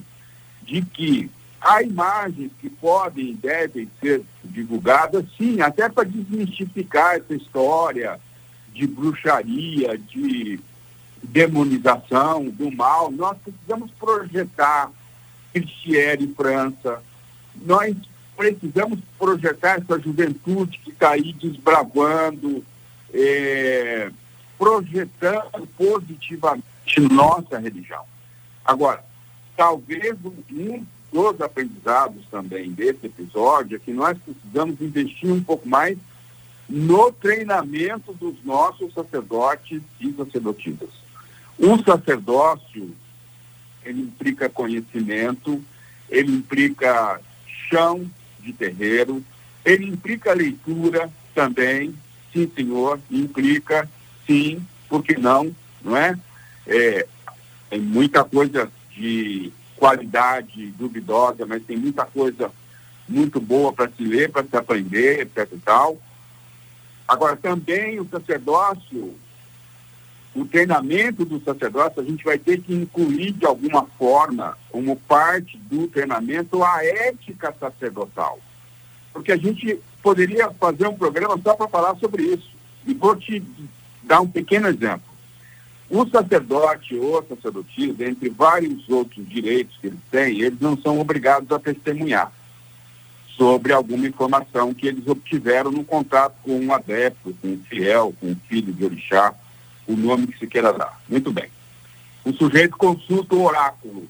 de 0.62 0.82
que 0.82 1.28
há 1.60 1.82
imagens 1.82 2.52
que 2.60 2.70
podem 2.70 3.30
e 3.30 3.34
devem 3.34 3.90
ser 4.00 4.22
divulgadas, 4.44 5.24
sim, 5.36 5.60
até 5.60 5.88
para 5.88 6.04
desmistificar 6.04 7.16
essa 7.16 7.34
história 7.34 8.20
de 8.72 8.86
bruxaria, 8.86 9.98
de 9.98 10.60
demonização 11.20 12.44
do 12.44 12.70
mal. 12.70 13.10
Nós 13.10 13.36
precisamos 13.38 13.90
projetar 13.98 14.92
Cristiere 15.56 16.26
França. 16.36 17.02
Nós 17.64 17.96
precisamos 18.36 18.98
projetar 19.18 19.78
essa 19.78 19.98
juventude 19.98 20.78
que 20.84 20.90
está 20.90 21.12
aí 21.12 21.32
desbravando, 21.32 22.62
é, 23.14 24.10
projetando 24.58 25.66
positivamente 25.78 27.00
nossa 27.10 27.58
religião. 27.58 28.04
Agora, 28.62 29.02
talvez 29.56 30.14
um 30.22 30.84
dos 31.10 31.40
aprendizados 31.40 32.26
também 32.30 32.70
desse 32.72 33.06
episódio 33.06 33.76
é 33.76 33.80
que 33.80 33.92
nós 33.92 34.18
precisamos 34.18 34.78
investir 34.82 35.32
um 35.32 35.42
pouco 35.42 35.66
mais 35.66 35.96
no 36.68 37.10
treinamento 37.12 38.12
dos 38.12 38.34
nossos 38.44 38.92
sacerdotes 38.92 39.80
e 39.98 40.12
sacerdotisas. 40.12 40.90
O 41.58 41.78
sacerdócio 41.82 42.94
ele 43.86 44.02
implica 44.02 44.48
conhecimento, 44.48 45.62
ele 46.10 46.32
implica 46.32 47.20
chão 47.70 48.04
de 48.40 48.52
terreiro, 48.52 49.22
ele 49.64 49.86
implica 49.86 50.32
leitura 50.32 51.10
também, 51.34 51.94
sim 52.32 52.50
senhor, 52.54 53.00
implica 53.10 53.88
sim, 54.26 54.64
por 54.88 55.02
que 55.02 55.16
não, 55.18 55.54
não 55.82 55.96
é? 55.96 56.18
é? 56.66 57.06
Tem 57.70 57.80
muita 57.80 58.24
coisa 58.24 58.70
de 58.96 59.52
qualidade 59.76 60.66
duvidosa, 60.78 61.44
mas 61.46 61.62
tem 61.64 61.76
muita 61.76 62.04
coisa 62.04 62.50
muito 63.08 63.40
boa 63.40 63.72
para 63.72 63.90
se 63.90 64.02
ler, 64.04 64.30
para 64.30 64.44
se 64.44 64.56
aprender, 64.56 65.20
etc 65.20 65.48
e 65.52 65.58
tal. 65.58 65.98
Agora, 67.06 67.36
também 67.36 68.00
o 68.00 68.08
sacerdócio 68.08 69.14
o 70.36 70.44
treinamento 70.44 71.24
do 71.24 71.40
sacerdócio, 71.40 72.00
a 72.00 72.04
gente 72.04 72.22
vai 72.24 72.38
ter 72.38 72.60
que 72.60 72.74
incluir 72.74 73.32
de 73.32 73.46
alguma 73.46 73.86
forma, 73.98 74.56
como 74.70 74.96
parte 74.96 75.56
do 75.56 75.88
treinamento, 75.88 76.62
a 76.62 76.84
ética 76.84 77.54
sacerdotal. 77.58 78.38
Porque 79.12 79.32
a 79.32 79.36
gente 79.36 79.80
poderia 80.02 80.50
fazer 80.50 80.86
um 80.86 80.96
programa 80.96 81.40
só 81.42 81.54
para 81.54 81.68
falar 81.68 81.96
sobre 81.96 82.22
isso. 82.22 82.50
E 82.86 82.92
vou 82.92 83.16
te 83.16 83.42
dar 84.02 84.20
um 84.20 84.28
pequeno 84.28 84.68
exemplo. 84.68 85.16
O 85.88 86.06
sacerdote 86.06 86.96
ou 86.96 87.24
sacerdotisa, 87.26 88.04
entre 88.04 88.28
vários 88.28 88.88
outros 88.88 89.26
direitos 89.28 89.76
que 89.80 89.86
eles 89.86 90.00
têm, 90.10 90.40
eles 90.40 90.60
não 90.60 90.76
são 90.76 91.00
obrigados 91.00 91.50
a 91.50 91.58
testemunhar 91.58 92.30
sobre 93.36 93.72
alguma 93.72 94.06
informação 94.06 94.74
que 94.74 94.86
eles 94.86 95.06
obtiveram 95.06 95.70
no 95.70 95.84
contato 95.84 96.34
com 96.42 96.58
um 96.58 96.72
adepto, 96.72 97.36
com 97.40 97.48
um 97.48 97.60
fiel, 97.68 98.14
com 98.20 98.28
um 98.28 98.36
filho 98.48 98.72
de 98.72 98.84
orixá, 98.84 99.34
o 99.86 99.96
nome 99.96 100.26
que 100.28 100.38
se 100.38 100.46
queira 100.46 100.72
dar. 100.72 101.00
Muito 101.08 101.30
bem. 101.32 101.46
O 102.24 102.32
sujeito 102.32 102.76
consulta 102.76 103.34
o 103.34 103.44
oráculo 103.44 104.08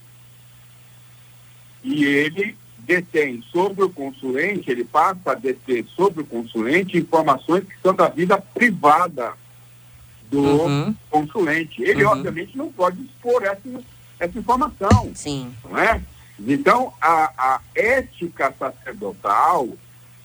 e 1.85 2.05
ele 2.05 2.57
detém 2.79 3.43
sobre 3.53 3.85
o 3.85 3.91
consulente, 3.91 4.71
ele 4.71 4.85
passa 4.85 5.33
a 5.33 5.35
deter 5.35 5.85
sobre 5.97 6.23
o 6.23 6.27
consulente 6.27 6.97
informações 6.97 7.65
que 7.65 7.75
são 7.83 7.95
da 7.95 8.09
vida 8.09 8.39
privada 8.39 9.33
do 10.31 10.41
Uhum. 10.43 10.95
consulente. 11.11 11.83
Ele, 11.83 12.05
Uhum. 12.05 12.13
obviamente, 12.13 12.57
não 12.57 12.71
pode 12.73 13.01
expor 13.03 13.43
essa, 13.45 13.61
essa 14.19 14.39
informação 14.39 15.11
Sim. 15.15 15.53
não 15.65 15.79
é? 15.79 16.01
Então, 16.39 16.93
a, 17.01 17.33
a 17.37 17.61
ética 17.75 18.53
sacerdotal 18.59 19.69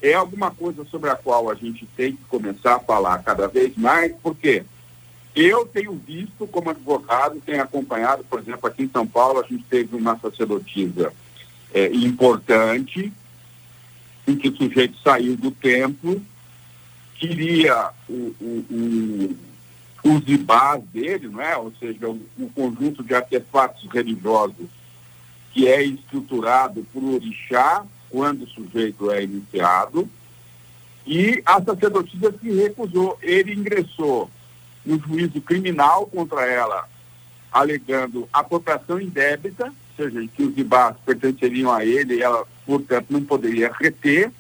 é 0.01 0.13
alguma 0.13 0.51
coisa 0.51 0.83
sobre 0.85 1.09
a 1.09 1.15
qual 1.15 1.49
a 1.49 1.55
gente 1.55 1.85
tem 1.95 2.13
que 2.15 2.23
começar 2.25 2.75
a 2.75 2.79
falar 2.79 3.19
cada 3.23 3.47
vez 3.47 3.75
mais, 3.77 4.11
porque 4.21 4.63
eu 5.35 5.65
tenho 5.65 5.93
visto 5.93 6.45
como 6.47 6.69
advogado, 6.69 7.41
tenho 7.45 7.61
acompanhado, 7.61 8.23
por 8.23 8.39
exemplo, 8.39 8.67
aqui 8.67 8.83
em 8.83 8.89
São 8.89 9.07
Paulo, 9.07 9.39
a 9.39 9.47
gente 9.47 9.63
teve 9.63 9.95
uma 9.95 10.17
sacerdotisa 10.19 11.13
é, 11.73 11.87
importante, 11.87 13.11
em 14.27 14.35
que 14.35 14.49
o 14.49 14.55
sujeito 14.55 14.97
saiu 14.99 15.37
do 15.37 15.51
templo, 15.51 16.21
queria 17.15 17.91
o, 18.09 18.35
o, 18.41 18.65
o, 20.03 20.15
os 20.15 20.27
ibás 20.27 20.83
dele, 20.85 21.29
não 21.29 21.41
é? 21.41 21.55
ou 21.55 21.71
seja, 21.79 22.09
o, 22.09 22.49
conjunto 22.53 23.03
de 23.03 23.13
artefatos 23.13 23.87
religiosos 23.91 24.67
que 25.53 25.67
é 25.67 25.83
estruturado 25.83 26.85
por 26.93 27.03
orixá 27.03 27.85
quando 28.09 28.43
o 28.43 28.47
sujeito 28.47 29.09
é 29.11 29.23
iniciado, 29.23 30.09
e 31.05 31.41
a 31.45 31.61
sacerdotisa 31.61 32.33
se 32.39 32.51
recusou. 32.51 33.17
Ele 33.21 33.53
ingressou 33.53 34.29
no 34.85 34.99
juízo 34.99 35.41
criminal 35.41 36.05
contra 36.07 36.45
ela, 36.45 36.87
alegando 37.51 38.27
apropriação 38.31 38.99
indébita, 38.99 39.65
ou 39.65 40.05
seja, 40.05 40.27
que 40.35 40.43
os 40.43 40.57
ibás 40.57 40.95
pertenceriam 41.05 41.71
a 41.71 41.85
ele 41.85 42.15
e 42.15 42.21
ela, 42.21 42.45
portanto, 42.65 43.07
não 43.09 43.23
poderia 43.23 43.71
reter. 43.71 44.31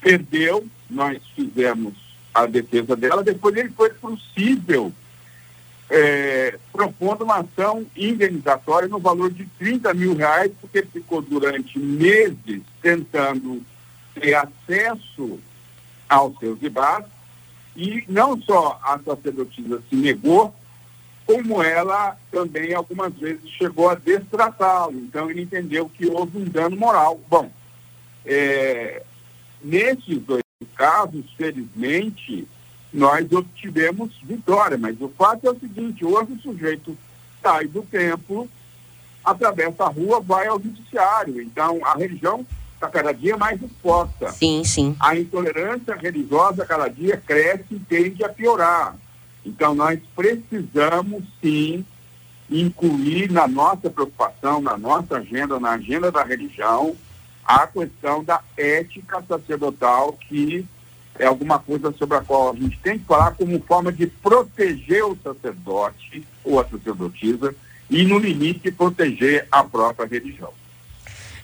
Perdeu, 0.00 0.66
nós 0.88 1.22
fizemos 1.34 1.94
a 2.32 2.46
defesa 2.46 2.96
dela, 2.96 3.22
depois 3.22 3.56
ele 3.56 3.70
foi 3.70 3.90
possível 3.90 4.92
é, 5.90 6.56
propondo 6.72 7.24
uma 7.24 7.38
ação 7.38 7.84
indenizatória 7.96 8.88
no 8.88 9.00
valor 9.00 9.30
de 9.30 9.44
30 9.58 9.92
mil 9.92 10.14
reais, 10.14 10.52
porque 10.60 10.78
ele 10.78 10.88
ficou 10.92 11.20
durante 11.20 11.78
meses 11.78 12.62
tentando 12.80 13.60
ter 14.14 14.34
acesso 14.34 15.40
aos 16.08 16.38
seus 16.38 16.62
IBAs, 16.62 17.04
e 17.76 18.04
não 18.08 18.40
só 18.40 18.80
a 18.82 18.98
sacerdotisa 18.98 19.82
se 19.88 19.96
negou, 19.96 20.54
como 21.26 21.62
ela 21.62 22.16
também 22.30 22.74
algumas 22.74 23.14
vezes 23.14 23.48
chegou 23.50 23.88
a 23.88 23.94
destratá-lo. 23.94 24.98
Então 24.98 25.30
ele 25.30 25.42
entendeu 25.42 25.88
que 25.88 26.06
houve 26.06 26.38
um 26.38 26.44
dano 26.44 26.76
moral. 26.76 27.20
Bom, 27.28 27.50
é, 28.26 29.02
nesses 29.62 30.20
dois 30.22 30.42
casos, 30.74 31.24
felizmente, 31.36 32.48
nós 32.92 33.30
obtivemos 33.30 34.12
vitória, 34.24 34.76
mas 34.76 35.00
o 35.00 35.08
fato 35.08 35.46
é 35.46 35.50
o 35.50 35.58
seguinte, 35.58 36.04
hoje 36.04 36.32
o 36.32 36.40
sujeito 36.40 36.96
sai 37.40 37.68
do 37.68 37.82
templo, 37.82 38.48
atravessa 39.24 39.84
a 39.84 39.88
rua, 39.88 40.20
vai 40.20 40.48
ao 40.48 40.60
judiciário. 40.60 41.40
Então 41.40 41.78
a 41.84 41.96
religião 41.96 42.44
está 42.80 42.88
cada 42.88 43.12
dia 43.12 43.36
mais 43.36 43.62
exposta. 43.62 44.32
Sim, 44.32 44.64
sim. 44.64 44.96
A 44.98 45.14
intolerância 45.14 45.94
religiosa 45.94 46.64
cada 46.64 46.88
dia 46.88 47.22
cresce 47.24 47.66
e 47.72 47.78
tende 47.78 48.24
a 48.24 48.28
piorar. 48.30 48.96
Então 49.44 49.74
nós 49.74 50.00
precisamos 50.16 51.22
sim 51.42 51.84
incluir 52.50 53.30
na 53.30 53.46
nossa 53.46 53.90
preocupação, 53.90 54.62
na 54.62 54.78
nossa 54.78 55.18
agenda, 55.18 55.60
na 55.60 55.72
agenda 55.72 56.10
da 56.10 56.24
religião, 56.24 56.96
a 57.44 57.66
questão 57.66 58.24
da 58.24 58.40
ética 58.56 59.22
sacerdotal 59.28 60.14
que 60.14 60.64
é 61.18 61.26
alguma 61.26 61.58
coisa 61.58 61.92
sobre 61.92 62.16
a 62.16 62.22
qual 62.22 62.50
a 62.50 62.56
gente 62.56 62.78
tem 62.78 62.98
que 62.98 63.04
falar 63.04 63.32
como 63.32 63.60
forma 63.60 63.92
de 63.92 64.06
proteger 64.06 65.04
o 65.04 65.16
sacerdote 65.22 66.26
ou 66.42 66.58
a 66.58 66.64
sacerdotisa 66.64 67.54
e, 67.90 68.04
no 68.04 68.18
limite, 68.18 68.70
proteger 68.70 69.46
a 69.50 69.62
própria 69.62 70.06
religião. 70.06 70.52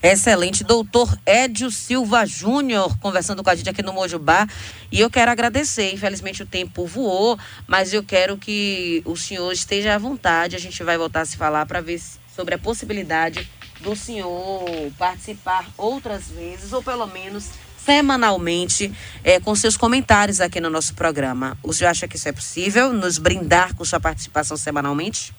Excelente. 0.02 0.62
Doutor 0.62 1.18
Édio 1.24 1.70
Silva 1.70 2.26
Júnior 2.26 2.98
conversando 2.98 3.42
com 3.42 3.50
a 3.50 3.54
gente 3.54 3.70
aqui 3.70 3.82
no 3.82 3.92
Mojubá. 3.92 4.46
E 4.90 5.00
eu 5.00 5.10
quero 5.10 5.30
agradecer. 5.30 5.92
Infelizmente 5.92 6.42
o 6.42 6.46
tempo 6.46 6.86
voou, 6.86 7.38
mas 7.66 7.92
eu 7.92 8.02
quero 8.02 8.36
que 8.36 9.02
o 9.04 9.16
senhor 9.16 9.52
esteja 9.52 9.94
à 9.94 9.98
vontade. 9.98 10.56
A 10.56 10.60
gente 10.60 10.82
vai 10.82 10.98
voltar 10.98 11.22
a 11.22 11.24
se 11.24 11.36
falar 11.36 11.66
para 11.66 11.80
ver 11.80 12.00
sobre 12.34 12.54
a 12.54 12.58
possibilidade 12.58 13.48
do 13.80 13.94
senhor 13.96 14.64
participar 14.98 15.66
outras 15.76 16.28
vezes, 16.28 16.72
ou 16.72 16.82
pelo 16.82 17.06
menos 17.06 17.50
semanalmente, 17.84 18.92
eh, 19.22 19.38
com 19.38 19.54
seus 19.54 19.76
comentários 19.76 20.40
aqui 20.40 20.60
no 20.60 20.68
nosso 20.68 20.94
programa. 20.94 21.56
O 21.62 21.72
senhor 21.72 21.90
acha 21.90 22.08
que 22.08 22.16
isso 22.16 22.28
é 22.28 22.32
possível? 22.32 22.92
Nos 22.92 23.16
brindar 23.16 23.74
com 23.76 23.84
sua 23.84 24.00
participação 24.00 24.56
semanalmente? 24.56 25.32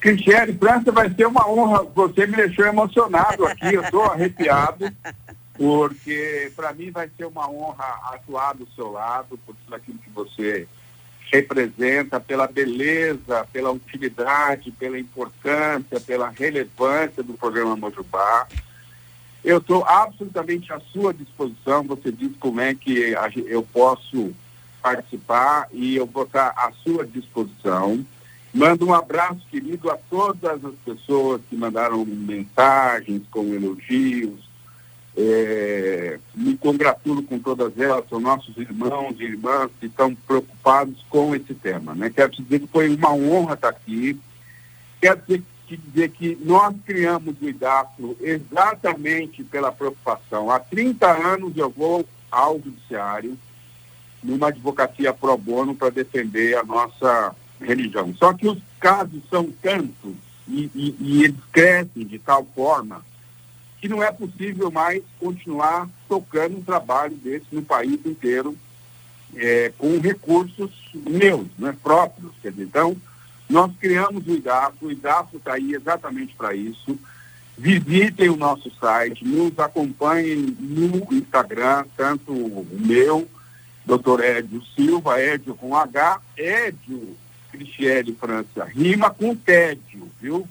Cristiane 0.00 0.54
França, 0.54 0.90
vai 0.90 1.10
ser 1.10 1.26
uma 1.26 1.46
honra. 1.48 1.82
Você 1.94 2.26
me 2.26 2.36
deixou 2.36 2.64
emocionado 2.64 3.44
aqui, 3.46 3.74
eu 3.74 3.82
estou 3.82 4.04
arrepiado, 4.04 4.90
porque 5.54 6.50
para 6.56 6.72
mim 6.72 6.90
vai 6.90 7.10
ser 7.16 7.26
uma 7.26 7.48
honra 7.50 8.00
atuar 8.12 8.54
do 8.54 8.66
seu 8.74 8.90
lado, 8.90 9.38
por 9.44 9.54
tudo 9.54 9.74
aquilo 9.74 9.98
que 9.98 10.10
você 10.10 10.66
representa, 11.30 12.18
pela 12.18 12.46
beleza, 12.46 13.46
pela 13.52 13.70
utilidade, 13.70 14.72
pela 14.72 14.98
importância, 14.98 16.00
pela 16.00 16.30
relevância 16.30 17.22
do 17.22 17.34
programa 17.34 17.76
Mojubá. 17.76 18.48
Eu 19.44 19.58
estou 19.58 19.84
absolutamente 19.84 20.72
à 20.72 20.80
sua 20.92 21.14
disposição. 21.14 21.84
Você 21.84 22.10
diz 22.10 22.32
como 22.38 22.60
é 22.60 22.74
que 22.74 23.14
eu 23.46 23.62
posso 23.62 24.32
participar 24.82 25.68
e 25.72 25.96
eu 25.96 26.06
vou 26.06 26.24
estar 26.24 26.48
à 26.56 26.72
sua 26.82 27.06
disposição. 27.06 28.04
Mando 28.52 28.86
um 28.86 28.94
abraço 28.94 29.40
querido 29.48 29.90
a 29.90 29.96
todas 29.96 30.64
as 30.64 30.74
pessoas 30.84 31.40
que 31.48 31.56
mandaram 31.56 32.04
mensagens 32.04 33.22
com 33.30 33.54
elogios. 33.54 34.50
É, 35.16 36.18
me 36.34 36.56
congratulo 36.56 37.22
com 37.22 37.38
todas 37.38 37.78
elas, 37.78 38.08
são 38.08 38.20
nossos 38.20 38.56
irmãos 38.56 39.16
e 39.18 39.24
irmãs 39.24 39.70
que 39.78 39.86
estão 39.86 40.14
preocupados 40.14 41.04
com 41.08 41.34
esse 41.34 41.54
tema. 41.54 41.94
Né? 41.94 42.10
Quero 42.10 42.30
te 42.30 42.42
dizer 42.42 42.60
que 42.60 42.66
foi 42.66 42.94
uma 42.94 43.12
honra 43.12 43.54
estar 43.54 43.68
aqui. 43.68 44.18
Quero 45.00 45.20
te 45.26 45.42
dizer 45.76 46.10
que 46.10 46.36
nós 46.42 46.74
criamos 46.84 47.34
o 47.40 47.48
IDAFLO 47.48 48.16
exatamente 48.20 49.44
pela 49.44 49.70
preocupação. 49.70 50.50
Há 50.50 50.58
30 50.58 51.06
anos 51.06 51.56
eu 51.56 51.70
vou 51.70 52.04
ao 52.30 52.60
judiciário 52.60 53.38
numa 54.22 54.48
advocacia 54.48 55.12
pro 55.12 55.36
bono 55.36 55.74
para 55.74 55.90
defender 55.90 56.56
a 56.56 56.62
nossa 56.62 57.34
religião. 57.60 58.14
Só 58.14 58.32
que 58.32 58.48
os 58.48 58.58
casos 58.78 59.22
são 59.30 59.50
tantos 59.62 60.14
e, 60.48 60.70
e, 60.74 60.96
e 60.98 61.24
eles 61.24 61.40
crescem 61.52 62.06
de 62.06 62.18
tal 62.18 62.46
forma 62.54 63.02
que 63.80 63.88
não 63.88 64.02
é 64.02 64.12
possível 64.12 64.70
mais 64.70 65.02
continuar 65.18 65.88
tocando 66.08 66.58
um 66.58 66.62
trabalho 66.62 67.16
desse 67.16 67.46
no 67.50 67.62
país 67.62 67.98
inteiro 68.04 68.54
é, 69.34 69.72
com 69.78 69.98
recursos 69.98 70.70
meus, 70.94 71.46
né, 71.58 71.74
próprios. 71.82 72.32
Quer 72.42 72.50
dizer, 72.50 72.64
então, 72.64 72.96
nós 73.48 73.72
criamos 73.80 74.26
o 74.26 74.32
IDAFO, 74.32 74.86
o 74.86 74.92
IDAFO 74.92 75.38
está 75.38 75.54
aí 75.54 75.72
exatamente 75.72 76.34
para 76.34 76.54
isso. 76.54 76.98
Visitem 77.56 78.28
o 78.30 78.36
nosso 78.36 78.70
site, 78.78 79.24
nos 79.24 79.58
acompanhem 79.58 80.56
no 80.58 81.06
Instagram, 81.12 81.84
tanto 81.96 82.32
o 82.32 82.66
meu, 82.72 83.26
doutor 83.84 84.22
Édio 84.22 84.62
Silva, 84.74 85.20
Édio 85.20 85.54
com 85.54 85.76
H, 85.76 86.20
Édio 86.36 87.16
Cristiele 87.50 88.16
França, 88.18 88.64
rima 88.64 89.10
com 89.10 89.34
tédio, 89.34 90.08
viu? 90.20 90.46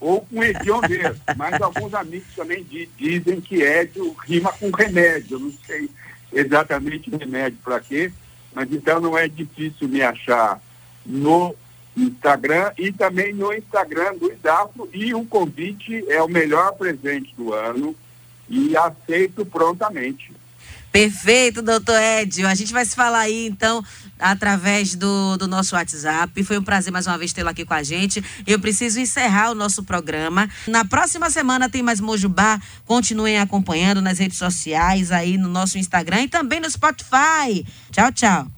Ou 0.00 0.20
com 0.22 0.42
hediondeiro, 0.42 1.16
mas 1.36 1.60
alguns 1.60 1.92
amigos 1.94 2.28
também 2.34 2.62
di- 2.64 2.88
dizem 2.96 3.40
que 3.40 3.62
Édio 3.64 4.14
rima 4.24 4.52
com 4.52 4.70
remédio, 4.70 5.36
eu 5.36 5.40
não 5.40 5.52
sei 5.66 5.90
exatamente 6.32 7.10
remédio 7.10 7.58
para 7.64 7.80
quê, 7.80 8.12
mas 8.54 8.70
então 8.72 9.00
não 9.00 9.16
é 9.18 9.26
difícil 9.28 9.88
me 9.88 10.02
achar 10.02 10.60
no 11.04 11.54
Instagram 11.96 12.72
e 12.78 12.92
também 12.92 13.32
no 13.34 13.52
Instagram 13.52 14.14
do 14.16 14.30
IDAFO 14.30 14.88
e 14.92 15.12
o 15.14 15.24
convite 15.24 16.04
é 16.08 16.22
o 16.22 16.28
melhor 16.28 16.72
presente 16.74 17.34
do 17.36 17.52
ano 17.52 17.94
e 18.48 18.76
aceito 18.76 19.44
prontamente. 19.44 20.32
Perfeito, 20.90 21.62
doutor 21.62 22.00
Edio. 22.00 22.46
A 22.46 22.54
gente 22.54 22.72
vai 22.72 22.84
se 22.84 22.96
falar 22.96 23.20
aí, 23.20 23.46
então, 23.46 23.84
através 24.18 24.94
do, 24.94 25.36
do 25.36 25.46
nosso 25.46 25.74
WhatsApp. 25.74 26.42
Foi 26.42 26.58
um 26.58 26.62
prazer 26.62 26.92
mais 26.92 27.06
uma 27.06 27.18
vez 27.18 27.32
tê-lo 27.32 27.48
aqui 27.48 27.64
com 27.64 27.74
a 27.74 27.82
gente. 27.82 28.22
Eu 28.46 28.58
preciso 28.58 28.98
encerrar 28.98 29.50
o 29.50 29.54
nosso 29.54 29.84
programa. 29.84 30.48
Na 30.66 30.84
próxima 30.84 31.30
semana 31.30 31.68
tem 31.68 31.82
mais 31.82 32.00
Mojubá. 32.00 32.60
Continuem 32.84 33.38
acompanhando 33.38 34.00
nas 34.00 34.18
redes 34.18 34.38
sociais, 34.38 35.12
aí 35.12 35.36
no 35.36 35.48
nosso 35.48 35.78
Instagram 35.78 36.22
e 36.22 36.28
também 36.28 36.60
no 36.60 36.70
Spotify. 36.70 37.64
Tchau, 37.92 38.12
tchau. 38.12 38.57